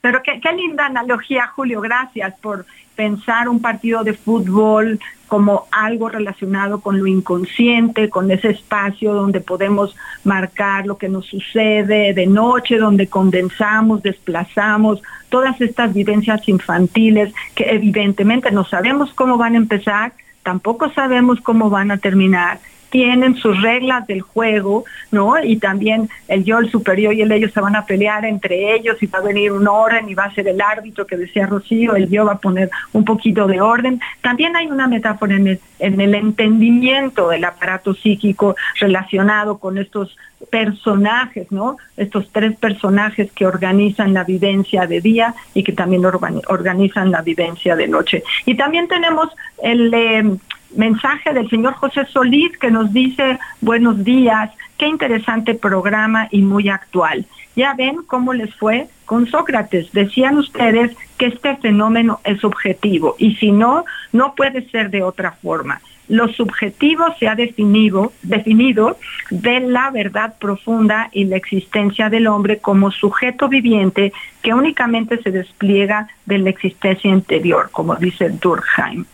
Pero 0.00 0.22
qué, 0.22 0.40
qué 0.40 0.52
linda 0.52 0.86
analogía, 0.86 1.46
Julio, 1.46 1.80
gracias 1.80 2.34
por 2.40 2.66
pensar 2.94 3.48
un 3.48 3.62
partido 3.62 4.04
de 4.04 4.12
fútbol 4.14 5.00
como 5.32 5.66
algo 5.70 6.10
relacionado 6.10 6.82
con 6.82 6.98
lo 6.98 7.06
inconsciente, 7.06 8.10
con 8.10 8.30
ese 8.30 8.50
espacio 8.50 9.14
donde 9.14 9.40
podemos 9.40 9.96
marcar 10.24 10.84
lo 10.84 10.98
que 10.98 11.08
nos 11.08 11.24
sucede 11.24 12.12
de 12.12 12.26
noche, 12.26 12.76
donde 12.76 13.06
condensamos, 13.06 14.02
desplazamos, 14.02 15.00
todas 15.30 15.58
estas 15.62 15.94
vivencias 15.94 16.46
infantiles 16.50 17.32
que 17.54 17.64
evidentemente 17.64 18.50
no 18.50 18.66
sabemos 18.66 19.14
cómo 19.14 19.38
van 19.38 19.54
a 19.54 19.56
empezar, 19.56 20.12
tampoco 20.42 20.92
sabemos 20.92 21.40
cómo 21.40 21.70
van 21.70 21.92
a 21.92 21.96
terminar 21.96 22.60
tienen 22.92 23.36
sus 23.36 23.60
reglas 23.62 24.06
del 24.06 24.20
juego, 24.20 24.84
¿no? 25.10 25.42
Y 25.42 25.56
también 25.56 26.10
el 26.28 26.44
yo, 26.44 26.58
el 26.58 26.70
superior 26.70 27.14
y 27.14 27.22
el 27.22 27.32
ellos 27.32 27.50
se 27.52 27.60
van 27.60 27.74
a 27.74 27.86
pelear 27.86 28.26
entre 28.26 28.74
ellos 28.74 29.02
y 29.02 29.06
va 29.06 29.18
a 29.18 29.22
venir 29.22 29.50
un 29.50 29.66
orden 29.66 30.10
y 30.10 30.14
va 30.14 30.24
a 30.24 30.34
ser 30.34 30.46
el 30.46 30.60
árbitro 30.60 31.06
que 31.06 31.16
decía 31.16 31.46
Rocío, 31.46 31.96
el 31.96 32.10
yo 32.10 32.26
va 32.26 32.34
a 32.34 32.38
poner 32.38 32.70
un 32.92 33.04
poquito 33.04 33.46
de 33.46 33.62
orden. 33.62 33.98
También 34.20 34.54
hay 34.56 34.66
una 34.66 34.86
metáfora 34.88 35.34
en 35.34 35.48
el, 35.48 35.60
en 35.78 36.00
el 36.02 36.14
entendimiento 36.14 37.30
del 37.30 37.44
aparato 37.44 37.94
psíquico 37.94 38.56
relacionado 38.78 39.56
con 39.56 39.78
estos 39.78 40.14
personajes, 40.50 41.50
¿no? 41.50 41.78
Estos 41.96 42.28
tres 42.30 42.56
personajes 42.58 43.32
que 43.32 43.46
organizan 43.46 44.12
la 44.12 44.24
vivencia 44.24 44.86
de 44.86 45.00
día 45.00 45.34
y 45.54 45.62
que 45.62 45.72
también 45.72 46.04
organizan 46.04 47.10
la 47.10 47.22
vivencia 47.22 47.74
de 47.74 47.88
noche. 47.88 48.22
Y 48.44 48.54
también 48.54 48.86
tenemos 48.86 49.30
el 49.62 49.94
eh, 49.94 50.36
mensaje 50.76 51.32
del 51.32 51.48
señor 51.48 51.74
José 51.74 52.06
Solís 52.06 52.56
que 52.58 52.70
nos 52.70 52.92
dice 52.92 53.38
buenos 53.60 54.04
días, 54.04 54.50
qué 54.78 54.86
interesante 54.86 55.54
programa 55.54 56.28
y 56.30 56.42
muy 56.42 56.68
actual. 56.68 57.26
Ya 57.54 57.74
ven 57.74 58.02
cómo 58.06 58.32
les 58.32 58.54
fue 58.54 58.88
con 59.04 59.26
Sócrates. 59.26 59.92
Decían 59.92 60.38
ustedes 60.38 60.96
que 61.18 61.26
este 61.26 61.56
fenómeno 61.56 62.20
es 62.24 62.40
subjetivo 62.40 63.14
y 63.18 63.34
si 63.36 63.52
no, 63.52 63.84
no 64.12 64.34
puede 64.34 64.68
ser 64.70 64.90
de 64.90 65.02
otra 65.02 65.32
forma. 65.32 65.80
Lo 66.08 66.28
subjetivo 66.28 67.04
se 67.18 67.28
ha 67.28 67.34
definido, 67.34 68.12
definido 68.22 68.98
de 69.30 69.60
la 69.60 69.90
verdad 69.90 70.34
profunda 70.38 71.08
y 71.12 71.24
la 71.24 71.36
existencia 71.36 72.10
del 72.10 72.26
hombre 72.26 72.58
como 72.58 72.90
sujeto 72.90 73.48
viviente 73.48 74.12
que 74.42 74.52
únicamente 74.52 75.22
se 75.22 75.30
despliega 75.30 76.08
de 76.26 76.38
la 76.38 76.50
existencia 76.50 77.10
interior, 77.10 77.70
como 77.70 77.94
dice 77.96 78.28
Durkheim. 78.30 79.06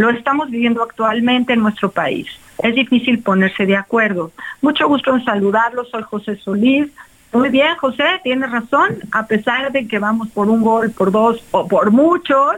Lo 0.00 0.08
estamos 0.08 0.50
viviendo 0.50 0.82
actualmente 0.82 1.52
en 1.52 1.60
nuestro 1.60 1.90
país. 1.90 2.26
Es 2.62 2.74
difícil 2.74 3.18
ponerse 3.18 3.66
de 3.66 3.76
acuerdo. 3.76 4.32
Mucho 4.62 4.88
gusto 4.88 5.14
en 5.14 5.22
saludarlos. 5.26 5.90
Soy 5.90 6.02
José 6.04 6.36
Solís. 6.36 6.88
Muy 7.34 7.50
bien, 7.50 7.76
José, 7.76 8.04
tienes 8.24 8.50
razón. 8.50 8.96
A 9.12 9.26
pesar 9.26 9.70
de 9.72 9.86
que 9.86 9.98
vamos 9.98 10.30
por 10.30 10.48
un 10.48 10.62
gol, 10.62 10.90
por 10.90 11.12
dos 11.12 11.44
o 11.50 11.68
por 11.68 11.90
muchos, 11.90 12.56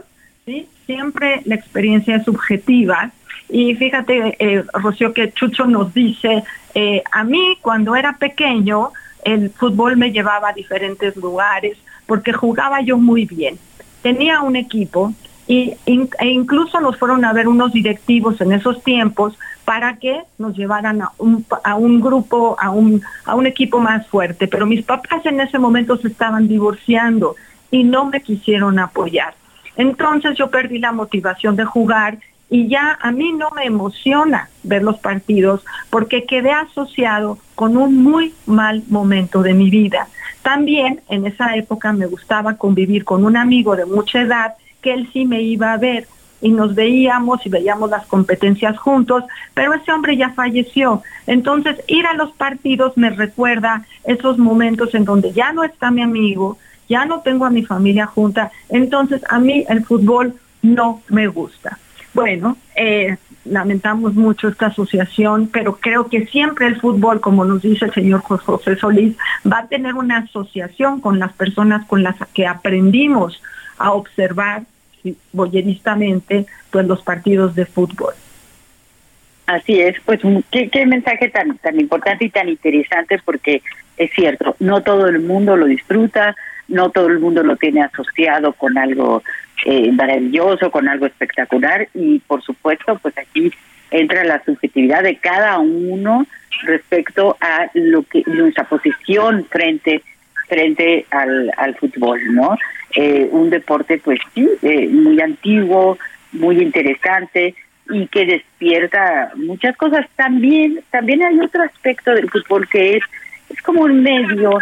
siempre 0.85 1.41
la 1.43 1.55
experiencia 1.55 2.15
es 2.15 2.23
subjetiva. 2.23 3.11
Y 3.49 3.75
fíjate, 3.75 4.37
eh, 4.39 4.63
Rocío, 4.71 5.13
que 5.13 5.33
Chucho 5.33 5.65
nos 5.65 5.93
dice, 5.93 6.45
eh, 6.73 7.03
a 7.11 7.25
mí 7.25 7.57
cuando 7.61 7.97
era 7.97 8.13
pequeño, 8.13 8.91
el 9.25 9.49
fútbol 9.49 9.97
me 9.97 10.13
llevaba 10.13 10.51
a 10.51 10.53
diferentes 10.53 11.13
lugares 11.17 11.77
porque 12.05 12.31
jugaba 12.31 12.79
yo 12.79 12.97
muy 12.97 13.25
bien. 13.25 13.59
Tenía 14.01 14.41
un 14.43 14.55
equipo 14.55 15.13
y, 15.47 15.75
e 15.85 16.27
incluso 16.27 16.79
nos 16.79 16.97
fueron 16.97 17.25
a 17.25 17.33
ver 17.33 17.47
unos 17.47 17.73
directivos 17.73 18.39
en 18.41 18.53
esos 18.53 18.83
tiempos 18.83 19.37
para 19.65 19.97
que 19.97 20.21
nos 20.37 20.55
llevaran 20.55 21.01
a 21.01 21.11
un, 21.17 21.45
a 21.63 21.75
un 21.75 22.01
grupo, 22.01 22.55
a 22.59 22.69
un, 22.69 23.01
a 23.25 23.35
un 23.35 23.45
equipo 23.45 23.79
más 23.79 24.07
fuerte. 24.07 24.47
Pero 24.47 24.65
mis 24.65 24.83
papás 24.83 25.25
en 25.25 25.39
ese 25.39 25.59
momento 25.59 25.97
se 25.97 26.07
estaban 26.07 26.47
divorciando 26.47 27.35
y 27.71 27.83
no 27.83 28.05
me 28.05 28.21
quisieron 28.21 28.79
apoyar. 28.79 29.33
Entonces 29.75 30.37
yo 30.37 30.49
perdí 30.49 30.79
la 30.79 30.91
motivación 30.91 31.55
de 31.55 31.65
jugar 31.65 32.19
y 32.49 32.67
ya 32.67 32.97
a 33.01 33.11
mí 33.11 33.33
no 33.33 33.49
me 33.51 33.65
emociona 33.65 34.49
ver 34.61 34.83
los 34.83 34.99
partidos 34.99 35.65
porque 35.89 36.25
quedé 36.25 36.51
asociado 36.51 37.39
con 37.55 37.77
un 37.77 38.03
muy 38.03 38.33
mal 38.45 38.83
momento 38.89 39.41
de 39.41 39.53
mi 39.53 39.69
vida. 39.69 40.07
También 40.43 41.01
en 41.09 41.25
esa 41.25 41.55
época 41.55 41.93
me 41.93 42.05
gustaba 42.05 42.57
convivir 42.57 43.05
con 43.05 43.25
un 43.25 43.37
amigo 43.37 43.75
de 43.75 43.85
mucha 43.85 44.21
edad 44.21 44.53
que 44.83 44.93
él 44.93 45.09
sí 45.11 45.25
me 45.25 45.41
iba 45.41 45.73
a 45.73 45.77
ver 45.77 46.07
y 46.41 46.49
nos 46.51 46.75
veíamos 46.75 47.43
y 47.45 47.49
veíamos 47.49 47.89
las 47.89 48.05
competencias 48.05 48.77
juntos, 48.77 49.23
pero 49.53 49.73
ese 49.73 49.91
hombre 49.93 50.17
ya 50.17 50.31
falleció. 50.31 51.01
Entonces, 51.25 51.81
ir 51.87 52.05
a 52.05 52.13
los 52.13 52.33
partidos 52.33 52.97
me 52.97 53.09
recuerda 53.09 53.85
esos 54.03 54.37
momentos 54.37 54.93
en 54.93 55.05
donde 55.05 55.31
ya 55.31 55.53
no 55.53 55.63
está 55.63 55.89
mi 55.89 56.01
amigo, 56.01 56.57
ya 56.89 57.05
no 57.05 57.21
tengo 57.21 57.45
a 57.45 57.49
mi 57.49 57.63
familia 57.63 58.07
junta, 58.07 58.51
entonces 58.69 59.21
a 59.29 59.39
mí 59.39 59.63
el 59.69 59.85
fútbol 59.85 60.35
no 60.61 61.01
me 61.07 61.27
gusta. 61.27 61.79
Bueno, 62.13 62.57
eh, 62.75 63.17
lamentamos 63.45 64.13
mucho 64.13 64.49
esta 64.49 64.67
asociación, 64.67 65.47
pero 65.51 65.77
creo 65.77 66.07
que 66.07 66.25
siempre 66.27 66.67
el 66.67 66.79
fútbol, 66.79 67.21
como 67.21 67.45
nos 67.45 67.61
dice 67.61 67.85
el 67.85 67.93
señor 67.93 68.21
José 68.21 68.75
Solís, 68.75 69.15
va 69.49 69.59
a 69.59 69.67
tener 69.67 69.95
una 69.95 70.19
asociación 70.19 70.99
con 70.99 71.19
las 71.19 71.31
personas 71.33 71.85
con 71.87 72.03
las 72.03 72.15
que 72.33 72.47
aprendimos 72.47 73.41
a 73.77 73.93
observar 73.93 74.63
bolleristamente 75.31 76.45
pues 76.71 76.87
los 76.87 77.01
partidos 77.01 77.55
de 77.55 77.65
fútbol. 77.65 78.13
Así 79.45 79.79
es, 79.79 79.95
pues 80.05 80.21
qué, 80.51 80.69
qué 80.69 80.85
mensaje 80.85 81.29
tan 81.29 81.57
tan 81.57 81.79
importante 81.79 82.25
y 82.25 82.29
tan 82.29 82.47
interesante 82.47 83.19
porque 83.23 83.61
es 83.97 84.11
cierto, 84.13 84.55
no 84.59 84.81
todo 84.81 85.07
el 85.07 85.19
mundo 85.19 85.57
lo 85.57 85.65
disfruta, 85.65 86.35
no 86.67 86.89
todo 86.89 87.07
el 87.07 87.19
mundo 87.19 87.43
lo 87.43 87.57
tiene 87.57 87.83
asociado 87.83 88.53
con 88.53 88.77
algo 88.77 89.21
eh, 89.65 89.91
maravilloso, 89.91 90.71
con 90.71 90.87
algo 90.87 91.05
espectacular 91.05 91.87
y 91.93 92.19
por 92.19 92.41
supuesto 92.41 92.97
pues 93.01 93.17
aquí 93.17 93.51
entra 93.91 94.23
la 94.23 94.43
subjetividad 94.43 95.03
de 95.03 95.17
cada 95.17 95.59
uno 95.59 96.25
respecto 96.63 97.37
a 97.39 97.69
lo 97.73 98.03
que 98.03 98.23
nuestra 98.25 98.63
posición 98.63 99.45
frente 99.45 100.01
frente 100.53 101.07
al, 101.09 101.51
al 101.57 101.75
fútbol, 101.75 102.19
¿no? 102.33 102.55
Eh, 102.95 103.27
un 103.31 103.49
deporte 103.49 103.97
pues 103.97 104.19
sí, 104.35 104.47
eh, 104.61 104.87
muy 104.87 105.19
antiguo, 105.19 105.97
muy 106.31 106.61
interesante 106.61 107.55
y 107.89 108.05
que 108.07 108.25
despierta 108.25 109.31
muchas 109.35 109.75
cosas. 109.77 110.05
También, 110.15 110.79
también 110.91 111.23
hay 111.23 111.39
otro 111.39 111.63
aspecto 111.63 112.11
del 112.13 112.29
fútbol 112.29 112.69
que 112.69 112.97
es, 112.97 113.03
es 113.49 113.61
como 113.63 113.81
un 113.81 114.03
medio 114.03 114.59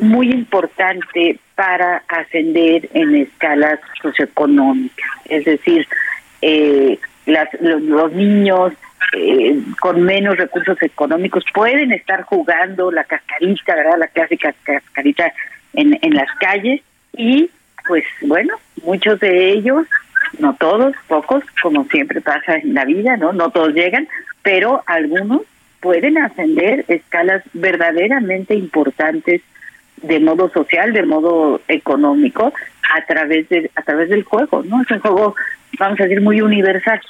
muy 0.00 0.30
importante 0.32 1.38
para 1.54 2.02
ascender 2.08 2.88
en 2.92 3.14
escalas 3.14 3.78
socioeconómicas. 4.02 5.10
Es 5.26 5.44
decir, 5.44 5.86
eh, 6.42 6.98
las, 7.26 7.48
los, 7.60 8.12
niños 8.12 8.72
con 9.80 10.02
menos 10.02 10.36
recursos 10.36 10.80
económicos 10.82 11.44
pueden 11.52 11.92
estar 11.92 12.22
jugando 12.22 12.90
la 12.90 13.04
cascarita, 13.04 13.74
¿verdad? 13.74 13.98
La 13.98 14.08
clásica 14.08 14.54
cascarita 14.62 15.32
en, 15.72 15.98
en 16.02 16.14
las 16.14 16.28
calles 16.38 16.82
y 17.16 17.50
pues 17.86 18.04
bueno, 18.22 18.54
muchos 18.84 19.18
de 19.20 19.50
ellos, 19.50 19.86
no 20.38 20.54
todos, 20.54 20.94
pocos, 21.08 21.42
como 21.62 21.84
siempre 21.84 22.20
pasa 22.20 22.56
en 22.56 22.74
la 22.74 22.84
vida, 22.84 23.16
¿no? 23.16 23.32
No 23.32 23.50
todos 23.50 23.74
llegan, 23.74 24.06
pero 24.42 24.82
algunos 24.86 25.42
pueden 25.80 26.18
ascender 26.18 26.84
escalas 26.88 27.42
verdaderamente 27.52 28.54
importantes 28.54 29.42
de 30.02 30.20
modo 30.20 30.50
social, 30.50 30.92
de 30.92 31.02
modo 31.04 31.60
económico, 31.68 32.52
a 32.94 33.04
través 33.06 33.48
de 33.48 33.70
a 33.74 33.82
través 33.82 34.08
del 34.08 34.24
juego, 34.24 34.62
¿no? 34.62 34.82
Es 34.82 34.90
un 34.90 35.00
juego, 35.00 35.34
vamos 35.78 36.00
a 36.00 36.04
decir, 36.04 36.20
muy 36.20 36.40
universal. 36.40 37.00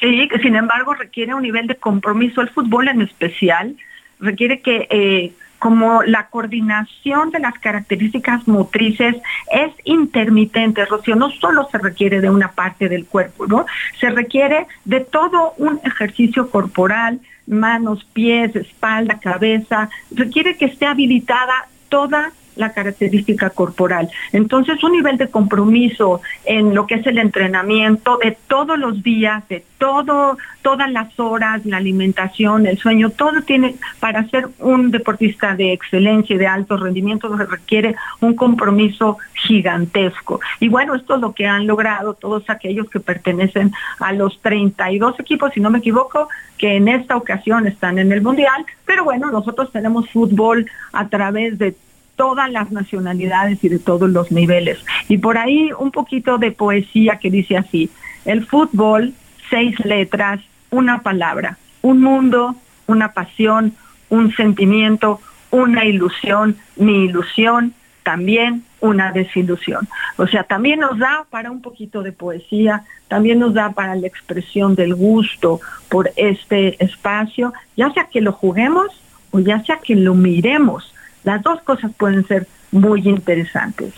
Sí, 0.00 0.28
sin 0.42 0.56
embargo 0.56 0.94
requiere 0.94 1.34
un 1.34 1.42
nivel 1.42 1.66
de 1.66 1.76
compromiso. 1.76 2.40
El 2.40 2.48
fútbol 2.48 2.88
en 2.88 3.02
especial 3.02 3.76
requiere 4.18 4.60
que 4.60 4.86
eh, 4.90 5.32
como 5.60 6.02
la 6.02 6.28
coordinación 6.28 7.30
de 7.30 7.38
las 7.38 7.58
características 7.58 8.48
motrices 8.48 9.16
es 9.52 9.72
intermitente, 9.84 10.86
Rocío, 10.86 11.16
no 11.16 11.30
solo 11.30 11.68
se 11.70 11.78
requiere 11.78 12.22
de 12.22 12.30
una 12.30 12.52
parte 12.52 12.88
del 12.88 13.04
cuerpo, 13.04 13.46
¿no? 13.46 13.66
Se 14.00 14.08
requiere 14.08 14.66
de 14.86 15.00
todo 15.00 15.52
un 15.58 15.78
ejercicio 15.84 16.50
corporal, 16.50 17.20
manos, 17.46 18.04
pies, 18.04 18.56
espalda, 18.56 19.20
cabeza, 19.20 19.90
requiere 20.10 20.56
que 20.56 20.64
esté 20.64 20.86
habilitada 20.86 21.68
toda 21.90 22.32
la 22.56 22.72
característica 22.72 23.50
corporal. 23.50 24.08
Entonces, 24.32 24.82
un 24.84 24.92
nivel 24.92 25.16
de 25.16 25.28
compromiso 25.28 26.20
en 26.44 26.74
lo 26.74 26.86
que 26.86 26.96
es 26.96 27.06
el 27.06 27.18
entrenamiento 27.18 28.18
de 28.22 28.36
todos 28.48 28.78
los 28.78 29.02
días, 29.02 29.46
de 29.48 29.64
todo, 29.78 30.36
todas 30.62 30.90
las 30.90 31.18
horas, 31.18 31.64
la 31.64 31.78
alimentación, 31.78 32.66
el 32.66 32.78
sueño, 32.78 33.10
todo 33.10 33.42
tiene, 33.42 33.76
para 33.98 34.28
ser 34.28 34.48
un 34.58 34.90
deportista 34.90 35.54
de 35.54 35.72
excelencia 35.72 36.36
y 36.36 36.38
de 36.38 36.46
alto 36.46 36.76
rendimiento, 36.76 37.34
requiere 37.36 37.94
un 38.20 38.34
compromiso 38.34 39.16
gigantesco. 39.34 40.40
Y 40.60 40.68
bueno, 40.68 40.94
esto 40.94 41.14
es 41.14 41.20
lo 41.20 41.32
que 41.32 41.46
han 41.46 41.66
logrado 41.66 42.14
todos 42.14 42.48
aquellos 42.50 42.90
que 42.90 43.00
pertenecen 43.00 43.72
a 44.00 44.12
los 44.12 44.40
32 44.42 45.18
equipos, 45.18 45.52
si 45.54 45.60
no 45.60 45.70
me 45.70 45.78
equivoco, 45.78 46.28
que 46.58 46.76
en 46.76 46.88
esta 46.88 47.16
ocasión 47.16 47.66
están 47.66 47.98
en 47.98 48.12
el 48.12 48.20
Mundial, 48.20 48.66
pero 48.84 49.04
bueno, 49.04 49.30
nosotros 49.30 49.72
tenemos 49.72 50.10
fútbol 50.10 50.70
a 50.92 51.08
través 51.08 51.58
de 51.58 51.74
todas 52.20 52.50
las 52.50 52.70
nacionalidades 52.70 53.64
y 53.64 53.70
de 53.70 53.78
todos 53.78 54.10
los 54.10 54.30
niveles. 54.30 54.78
Y 55.08 55.16
por 55.16 55.38
ahí 55.38 55.70
un 55.78 55.90
poquito 55.90 56.36
de 56.36 56.52
poesía 56.52 57.16
que 57.16 57.30
dice 57.30 57.56
así, 57.56 57.88
el 58.26 58.46
fútbol, 58.46 59.14
seis 59.48 59.74
letras, 59.86 60.38
una 60.68 60.98
palabra, 60.98 61.56
un 61.80 62.02
mundo, 62.02 62.56
una 62.86 63.14
pasión, 63.14 63.72
un 64.10 64.34
sentimiento, 64.34 65.18
una 65.50 65.86
ilusión, 65.86 66.58
mi 66.76 67.06
ilusión, 67.06 67.72
también 68.02 68.64
una 68.80 69.12
desilusión. 69.12 69.88
O 70.18 70.26
sea, 70.26 70.44
también 70.44 70.80
nos 70.80 70.98
da 70.98 71.24
para 71.30 71.50
un 71.50 71.62
poquito 71.62 72.02
de 72.02 72.12
poesía, 72.12 72.84
también 73.08 73.38
nos 73.38 73.54
da 73.54 73.70
para 73.70 73.94
la 73.94 74.06
expresión 74.06 74.74
del 74.74 74.94
gusto 74.94 75.58
por 75.88 76.10
este 76.16 76.84
espacio, 76.84 77.54
ya 77.78 77.90
sea 77.94 78.08
que 78.12 78.20
lo 78.20 78.32
juguemos 78.32 78.88
o 79.30 79.40
ya 79.40 79.64
sea 79.64 79.78
que 79.82 79.96
lo 79.96 80.12
miremos. 80.12 80.92
Las 81.24 81.42
dos 81.42 81.60
cosas 81.62 81.92
pueden 81.96 82.26
ser 82.26 82.46
muy 82.72 83.00
interesantes. 83.08 83.94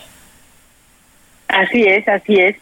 Así 1.48 1.82
es, 1.84 2.06
así 2.08 2.34
es. 2.34 2.56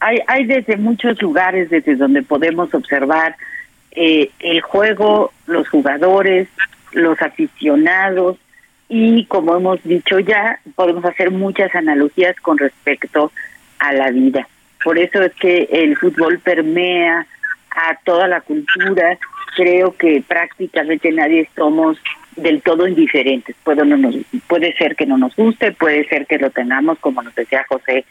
Hay, 0.00 0.20
hay 0.26 0.44
desde 0.44 0.76
muchos 0.76 1.20
lugares 1.20 1.70
desde 1.70 1.96
donde 1.96 2.22
podemos 2.22 2.72
observar 2.72 3.36
eh, 3.90 4.30
el 4.38 4.60
juego, 4.60 5.32
los 5.46 5.68
jugadores, 5.68 6.48
los 6.92 7.20
aficionados 7.20 8.38
y 8.88 9.26
como 9.26 9.56
hemos 9.56 9.82
dicho 9.82 10.18
ya, 10.18 10.60
podemos 10.74 11.04
hacer 11.04 11.30
muchas 11.30 11.74
analogías 11.74 12.36
con 12.40 12.58
respecto 12.58 13.32
a 13.78 13.92
la 13.92 14.10
vida. 14.10 14.48
Por 14.82 14.98
eso 14.98 15.22
es 15.22 15.34
que 15.34 15.68
el 15.70 15.96
fútbol 15.96 16.38
permea 16.38 17.26
a 17.70 17.96
toda 18.04 18.28
la 18.28 18.40
cultura. 18.40 19.18
Creo 19.56 19.94
que 19.96 20.22
prácticamente 20.26 21.10
nadie 21.12 21.48
somos 21.54 21.98
del 22.42 22.62
todo 22.62 22.86
indiferentes. 22.86 23.56
Puede, 23.62 23.84
no 23.84 23.96
nos, 23.96 24.16
puede 24.46 24.74
ser 24.74 24.96
que 24.96 25.06
no 25.06 25.18
nos 25.18 25.34
guste, 25.36 25.72
puede 25.72 26.06
ser 26.08 26.26
que 26.26 26.38
lo 26.38 26.50
tengamos, 26.50 26.98
como 26.98 27.22
nos 27.22 27.34
decía 27.34 27.64
José, 27.68 28.04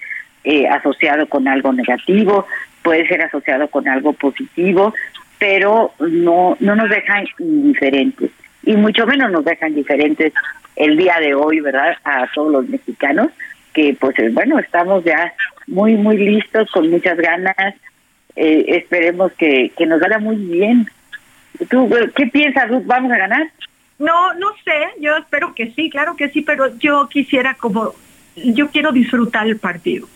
eh, 0.43 0.67
asociado 0.67 1.27
con 1.27 1.47
algo 1.47 1.73
negativo, 1.73 2.45
puede 2.81 3.07
ser 3.07 3.21
asociado 3.21 3.67
con 3.67 3.87
algo 3.87 4.13
positivo, 4.13 4.93
pero 5.39 5.93
no, 5.99 6.57
no 6.59 6.75
nos 6.75 6.89
dejan 6.89 7.25
indiferentes. 7.39 8.31
Y 8.63 8.75
mucho 8.75 9.05
menos 9.05 9.31
nos 9.31 9.45
dejan 9.45 9.75
diferentes 9.75 10.33
el 10.75 10.97
día 10.97 11.17
de 11.19 11.33
hoy, 11.33 11.59
¿verdad? 11.59 11.95
A 12.03 12.27
todos 12.33 12.51
los 12.51 12.69
mexicanos, 12.69 13.29
que 13.73 13.95
pues 13.99 14.17
eh, 14.19 14.29
bueno, 14.31 14.59
estamos 14.59 15.03
ya 15.03 15.33
muy, 15.67 15.95
muy 15.95 16.17
listos, 16.17 16.69
con 16.71 16.89
muchas 16.89 17.17
ganas. 17.17 17.75
Eh, 18.35 18.65
esperemos 18.67 19.31
que, 19.33 19.71
que 19.77 19.85
nos 19.85 19.99
vaya 19.99 20.19
muy 20.19 20.35
bien. 20.35 20.87
¿Tú 21.69 21.89
qué 22.15 22.27
piensas, 22.27 22.69
Ruth? 22.69 22.83
¿Vamos 22.85 23.11
a 23.11 23.17
ganar? 23.17 23.47
No, 23.99 24.33
no 24.35 24.49
sé, 24.63 25.01
yo 25.01 25.17
espero 25.17 25.55
que 25.55 25.71
sí, 25.71 25.89
claro 25.89 26.15
que 26.15 26.29
sí, 26.29 26.41
pero 26.41 26.77
yo 26.77 27.07
quisiera 27.09 27.55
como, 27.55 27.93
yo 28.35 28.69
quiero 28.69 28.91
disfrutar 28.91 29.47
el 29.47 29.57
partido, 29.57 30.07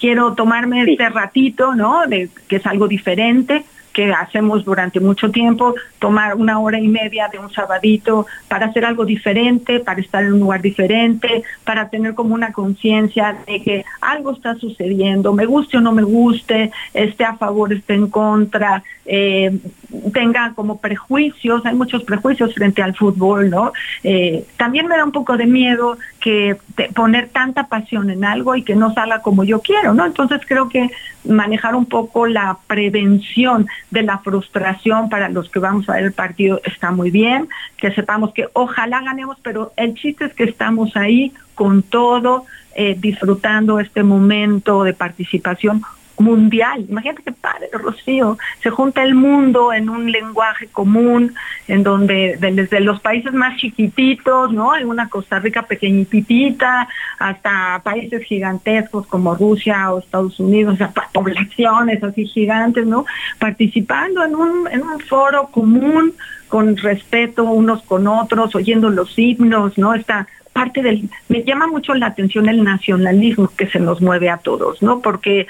quiero 0.00 0.34
tomarme 0.34 0.82
este 0.82 1.08
ratito, 1.08 1.74
¿no? 1.74 2.06
De 2.06 2.28
que 2.48 2.56
es 2.56 2.66
algo 2.66 2.88
diferente, 2.88 3.64
que 3.98 4.12
hacemos 4.12 4.64
durante 4.64 5.00
mucho 5.00 5.30
tiempo, 5.32 5.74
tomar 5.98 6.36
una 6.36 6.60
hora 6.60 6.78
y 6.78 6.86
media 6.86 7.28
de 7.28 7.40
un 7.40 7.50
sabadito 7.50 8.28
para 8.46 8.66
hacer 8.66 8.84
algo 8.84 9.04
diferente, 9.04 9.80
para 9.80 10.00
estar 10.00 10.22
en 10.22 10.34
un 10.34 10.38
lugar 10.38 10.62
diferente, 10.62 11.42
para 11.64 11.88
tener 11.88 12.14
como 12.14 12.32
una 12.32 12.52
conciencia 12.52 13.36
de 13.44 13.60
que 13.60 13.84
algo 14.00 14.32
está 14.32 14.54
sucediendo, 14.54 15.32
me 15.32 15.46
guste 15.46 15.78
o 15.78 15.80
no 15.80 15.90
me 15.90 16.04
guste, 16.04 16.70
esté 16.94 17.24
a 17.24 17.36
favor, 17.38 17.72
esté 17.72 17.94
en 17.94 18.08
contra, 18.08 18.84
eh, 19.10 19.58
tenga 20.12 20.52
como 20.54 20.78
prejuicios, 20.78 21.64
hay 21.64 21.74
muchos 21.74 22.04
prejuicios 22.04 22.54
frente 22.54 22.82
al 22.82 22.94
fútbol, 22.94 23.48
¿no? 23.48 23.72
Eh, 24.04 24.44
también 24.58 24.86
me 24.86 24.96
da 24.96 25.04
un 25.04 25.12
poco 25.12 25.38
de 25.38 25.46
miedo 25.46 25.96
que 26.20 26.58
poner 26.94 27.30
tanta 27.30 27.68
pasión 27.68 28.10
en 28.10 28.24
algo 28.24 28.54
y 28.54 28.62
que 28.62 28.76
no 28.76 28.92
salga 28.92 29.22
como 29.22 29.44
yo 29.44 29.60
quiero, 29.60 29.94
¿no? 29.94 30.04
Entonces 30.04 30.42
creo 30.46 30.68
que 30.68 30.90
manejar 31.24 31.74
un 31.74 31.86
poco 31.86 32.26
la 32.26 32.58
prevención 32.66 33.66
de 33.90 34.02
la 34.02 34.18
frustración 34.18 35.08
para 35.08 35.30
los 35.30 35.48
que 35.48 35.58
vamos 35.58 35.88
a 35.88 35.94
ver 35.94 36.04
el 36.04 36.12
partido 36.12 36.60
está 36.64 36.90
muy 36.90 37.10
bien, 37.10 37.48
que 37.78 37.90
sepamos 37.92 38.34
que 38.34 38.48
ojalá 38.52 39.00
ganemos, 39.00 39.38
pero 39.42 39.72
el 39.76 39.94
chiste 39.94 40.26
es 40.26 40.34
que 40.34 40.44
estamos 40.44 40.96
ahí 40.96 41.32
con 41.54 41.82
todo, 41.82 42.44
eh, 42.74 42.94
disfrutando 42.98 43.80
este 43.80 44.02
momento 44.02 44.84
de 44.84 44.92
participación 44.92 45.82
mundial. 46.18 46.84
Imagínate 46.88 47.22
qué 47.22 47.32
padre, 47.32 47.68
Rocío. 47.72 48.38
Se 48.62 48.70
junta 48.70 49.02
el 49.02 49.14
mundo 49.14 49.72
en 49.72 49.88
un 49.88 50.10
lenguaje 50.10 50.68
común, 50.68 51.34
en 51.66 51.82
donde 51.82 52.36
desde 52.38 52.80
los 52.80 53.00
países 53.00 53.32
más 53.32 53.56
chiquititos, 53.56 54.52
¿no? 54.52 54.72
Hay 54.72 54.84
una 54.84 55.08
Costa 55.08 55.38
Rica 55.38 55.62
pequeñitita, 55.62 56.88
hasta 57.18 57.80
países 57.84 58.22
gigantescos 58.24 59.06
como 59.06 59.34
Rusia 59.34 59.92
o 59.92 59.98
Estados 59.98 60.38
Unidos, 60.40 60.74
o 60.74 60.76
sea, 60.76 60.92
poblaciones 61.12 62.02
así 62.02 62.26
gigantes, 62.26 62.86
¿no? 62.86 63.04
Participando 63.38 64.24
en 64.24 64.34
un, 64.34 64.68
en 64.68 64.82
un 64.82 65.00
foro 65.00 65.48
común 65.48 66.14
con 66.48 66.76
respeto 66.76 67.44
unos 67.44 67.82
con 67.82 68.06
otros, 68.06 68.54
oyendo 68.54 68.88
los 68.88 69.18
himnos, 69.18 69.76
¿no? 69.76 69.94
Esta 69.94 70.26
parte 70.58 70.82
del, 70.82 71.08
me 71.28 71.44
llama 71.44 71.68
mucho 71.68 71.94
la 71.94 72.06
atención 72.06 72.48
el 72.48 72.64
nacionalismo 72.64 73.48
que 73.56 73.68
se 73.68 73.78
nos 73.78 74.00
mueve 74.00 74.28
a 74.28 74.38
todos, 74.38 74.82
¿no? 74.82 74.98
Porque 75.00 75.46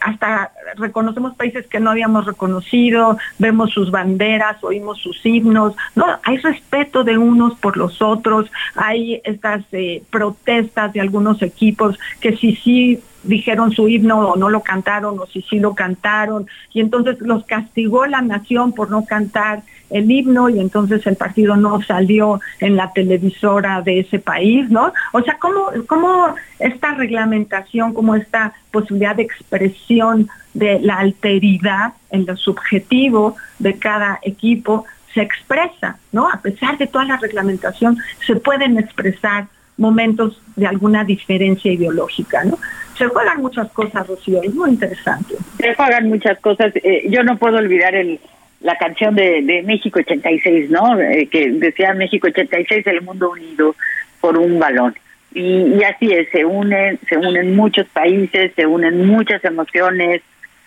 hasta 0.00 0.52
reconocemos 0.76 1.34
países 1.34 1.66
que 1.66 1.80
no 1.80 1.90
habíamos 1.90 2.26
reconocido, 2.26 3.18
vemos 3.40 3.72
sus 3.72 3.90
banderas, 3.90 4.62
oímos 4.62 5.00
sus 5.00 5.26
himnos, 5.26 5.74
no, 5.96 6.06
hay 6.22 6.36
respeto 6.36 7.02
de 7.02 7.18
unos 7.18 7.56
por 7.56 7.76
los 7.76 8.00
otros, 8.00 8.52
hay 8.76 9.20
estas 9.24 9.64
eh, 9.72 10.04
protestas 10.10 10.92
de 10.92 11.00
algunos 11.00 11.42
equipos 11.42 11.98
que 12.20 12.36
sí 12.36 12.54
sí 12.54 13.00
dijeron 13.24 13.72
su 13.72 13.88
himno 13.88 14.28
o 14.28 14.36
no 14.36 14.48
lo 14.48 14.62
cantaron 14.62 15.18
o 15.18 15.26
si 15.26 15.42
sí 15.42 15.58
lo 15.58 15.74
cantaron 15.74 16.46
y 16.72 16.80
entonces 16.80 17.20
los 17.20 17.44
castigó 17.44 18.06
la 18.06 18.20
nación 18.20 18.72
por 18.72 18.90
no 18.90 19.04
cantar 19.06 19.62
el 19.92 20.10
himno 20.10 20.48
y 20.48 20.60
entonces 20.60 21.06
el 21.06 21.16
partido 21.16 21.56
no 21.56 21.80
salió 21.82 22.40
en 22.60 22.76
la 22.76 22.92
televisora 22.92 23.82
de 23.82 24.00
ese 24.00 24.18
país, 24.18 24.68
¿no? 24.70 24.92
O 25.12 25.22
sea, 25.22 25.38
¿cómo, 25.38 25.70
cómo 25.86 26.34
esta 26.58 26.94
reglamentación, 26.94 27.92
cómo 27.92 28.14
esta 28.14 28.52
posibilidad 28.70 29.16
de 29.16 29.22
expresión 29.22 30.28
de 30.54 30.80
la 30.80 30.98
alteridad 30.98 31.92
en 32.10 32.26
lo 32.26 32.36
subjetivo 32.36 33.36
de 33.58 33.78
cada 33.78 34.18
equipo 34.22 34.84
se 35.14 35.22
expresa, 35.22 35.98
¿no? 36.10 36.28
A 36.28 36.40
pesar 36.40 36.78
de 36.78 36.86
toda 36.86 37.04
la 37.04 37.16
reglamentación, 37.18 37.98
se 38.26 38.36
pueden 38.36 38.78
expresar 38.78 39.46
momentos 39.76 40.40
de 40.56 40.66
alguna 40.66 41.04
diferencia 41.04 41.72
ideológica, 41.72 42.44
¿no? 42.44 42.58
Se 42.96 43.06
juegan 43.08 43.40
muchas 43.40 43.70
cosas, 43.72 44.06
Rocío, 44.06 44.42
es 44.42 44.54
muy 44.54 44.70
interesante. 44.70 45.34
Se 45.58 45.74
juegan 45.74 46.08
muchas 46.08 46.38
cosas. 46.40 46.72
Eh, 46.76 47.06
yo 47.10 47.22
no 47.22 47.36
puedo 47.38 47.56
olvidar 47.56 47.94
el, 47.94 48.20
la 48.62 48.76
canción 48.76 49.14
de, 49.14 49.42
de 49.42 49.62
México 49.62 49.98
86, 50.00 50.70
¿no? 50.70 51.00
Eh, 51.00 51.28
que 51.30 51.50
decía 51.50 51.94
México 51.94 52.28
86, 52.28 52.86
el 52.86 53.02
mundo 53.02 53.30
unido 53.30 53.74
por 54.20 54.38
un 54.38 54.58
balón. 54.58 54.94
Y, 55.34 55.74
y, 55.74 55.84
así 55.84 56.12
es, 56.12 56.28
se 56.30 56.44
unen, 56.44 56.98
se 57.08 57.16
unen 57.16 57.56
muchos 57.56 57.86
países, 57.88 58.52
se 58.54 58.66
unen 58.66 59.06
muchas 59.06 59.44
emociones, 59.44 60.22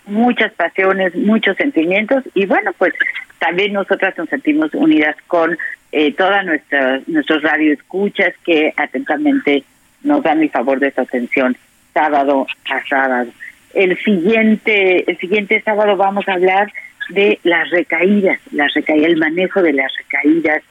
muchas 0.06 0.52
pasiones, 0.52 1.14
muchos 1.14 1.56
sentimientos 1.56 2.24
y 2.34 2.46
bueno, 2.46 2.72
pues 2.78 2.94
también 3.38 3.72
nosotras 3.72 4.16
nos 4.16 4.28
sentimos 4.28 4.72
unidas 4.74 5.16
con 5.26 5.58
eh, 5.92 6.12
todas 6.12 6.44
nuestras 6.44 7.06
nuestros 7.08 7.42
radioescuchas 7.42 8.34
que 8.44 8.72
atentamente 8.76 9.64
nos 10.02 10.22
dan 10.22 10.40
el 10.42 10.50
favor 10.50 10.78
de 10.78 10.92
su 10.92 11.00
atención 11.00 11.56
sábado 11.92 12.46
a 12.70 12.86
sábado. 12.88 13.30
El 13.74 13.98
siguiente 13.98 15.10
el 15.10 15.18
siguiente 15.18 15.60
sábado 15.62 15.96
vamos 15.96 16.26
a 16.28 16.34
hablar 16.34 16.72
de 17.08 17.38
las 17.44 17.70
recaídas, 17.70 18.40
las 18.52 18.72
recaídas, 18.74 19.10
el 19.10 19.16
manejo 19.16 19.62
de 19.62 19.72
las 19.72 19.92
recaídas 19.96 20.62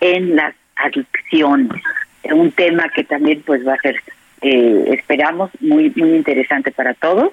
en 0.00 0.36
las 0.36 0.54
adicciones. 0.76 1.82
Un 2.24 2.52
tema 2.52 2.88
que 2.90 3.04
también 3.04 3.42
pues 3.44 3.66
va 3.66 3.74
a 3.74 3.80
ser, 3.80 4.00
eh, 4.42 4.84
esperamos, 4.88 5.50
muy 5.60 5.92
muy 5.96 6.16
interesante 6.16 6.70
para 6.70 6.94
todos. 6.94 7.32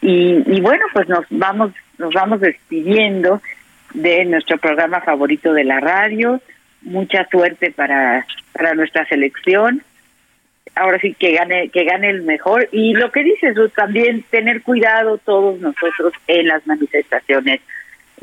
Y, 0.00 0.42
y 0.46 0.60
bueno, 0.60 0.84
pues 0.92 1.08
nos 1.08 1.24
vamos 1.30 1.72
nos 1.98 2.12
vamos 2.12 2.40
despidiendo 2.40 3.40
de 3.94 4.24
nuestro 4.24 4.58
programa 4.58 5.00
favorito 5.00 5.52
de 5.52 5.64
la 5.64 5.80
radio. 5.80 6.40
Mucha 6.82 7.26
suerte 7.28 7.70
para 7.70 8.26
para 8.52 8.74
nuestra 8.74 9.06
selección. 9.06 9.82
Ahora 10.74 10.98
sí 10.98 11.14
que 11.14 11.32
gane 11.32 11.68
que 11.70 11.84
gane 11.84 12.10
el 12.10 12.22
mejor 12.22 12.68
y 12.72 12.94
lo 12.94 13.12
que 13.12 13.22
dices 13.22 13.56
también 13.74 14.24
tener 14.30 14.62
cuidado 14.62 15.18
todos 15.18 15.60
nosotros 15.60 16.12
en 16.26 16.48
las 16.48 16.66
manifestaciones 16.66 17.60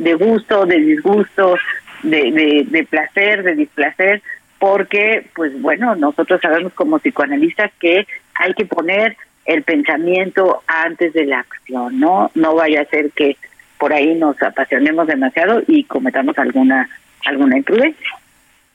de 0.01 0.13
gusto, 0.15 0.65
de 0.65 0.79
disgusto, 0.79 1.55
de, 2.03 2.31
de, 2.31 2.65
de 2.67 2.83
placer, 2.85 3.43
de 3.43 3.55
displacer, 3.55 4.21
porque, 4.59 5.27
pues 5.35 5.59
bueno, 5.61 5.95
nosotros 5.95 6.41
sabemos 6.41 6.73
como 6.73 6.99
psicoanalistas 6.99 7.71
que 7.79 8.07
hay 8.35 8.53
que 8.53 8.65
poner 8.65 9.15
el 9.45 9.63
pensamiento 9.63 10.63
antes 10.67 11.13
de 11.13 11.25
la 11.25 11.39
acción, 11.39 11.99
¿no? 11.99 12.31
No 12.35 12.55
vaya 12.55 12.81
a 12.81 12.85
ser 12.85 13.11
que 13.11 13.37
por 13.77 13.93
ahí 13.93 14.15
nos 14.15 14.41
apasionemos 14.41 15.07
demasiado 15.07 15.61
y 15.67 15.83
cometamos 15.85 16.37
alguna 16.37 16.89
alguna 17.25 17.57
imprudencia. 17.57 18.09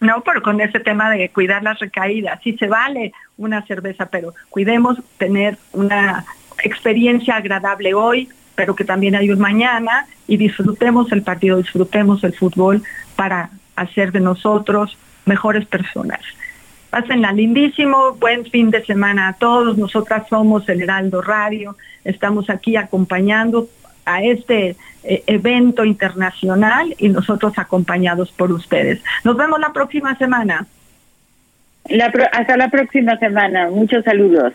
No, 0.00 0.22
pero 0.22 0.42
con 0.42 0.60
ese 0.60 0.78
tema 0.80 1.10
de 1.10 1.30
cuidar 1.30 1.62
las 1.62 1.78
recaídas, 1.78 2.40
sí 2.42 2.56
se 2.58 2.66
vale 2.66 3.12
una 3.36 3.62
cerveza, 3.62 4.06
pero 4.06 4.34
cuidemos 4.50 4.98
tener 5.18 5.56
una 5.72 6.24
experiencia 6.62 7.36
agradable 7.36 7.94
hoy, 7.94 8.28
pero 8.56 8.74
que 8.74 8.84
también 8.84 9.14
hay 9.14 9.30
un 9.30 9.38
mañana 9.38 10.06
y 10.26 10.36
disfrutemos 10.36 11.12
el 11.12 11.22
partido, 11.22 11.58
disfrutemos 11.58 12.24
el 12.24 12.34
fútbol 12.34 12.82
para 13.14 13.50
hacer 13.76 14.10
de 14.10 14.20
nosotros 14.20 14.98
mejores 15.26 15.66
personas. 15.66 16.20
Pásenla 16.90 17.32
lindísimo, 17.32 18.14
buen 18.14 18.46
fin 18.46 18.70
de 18.70 18.84
semana 18.84 19.28
a 19.28 19.32
todos. 19.34 19.76
Nosotras 19.76 20.26
somos 20.28 20.68
el 20.68 20.82
Heraldo 20.82 21.20
Radio, 21.20 21.76
estamos 22.04 22.48
aquí 22.48 22.76
acompañando 22.76 23.68
a 24.06 24.22
este 24.22 24.76
eh, 25.02 25.22
evento 25.26 25.84
internacional 25.84 26.94
y 26.98 27.08
nosotros 27.08 27.52
acompañados 27.58 28.32
por 28.32 28.50
ustedes. 28.52 29.02
Nos 29.24 29.36
vemos 29.36 29.60
la 29.60 29.72
próxima 29.72 30.16
semana. 30.16 30.66
hasta 32.32 32.56
la 32.56 32.70
próxima 32.70 33.18
semana. 33.18 33.68
Muchos 33.70 34.04
saludos. 34.04 34.54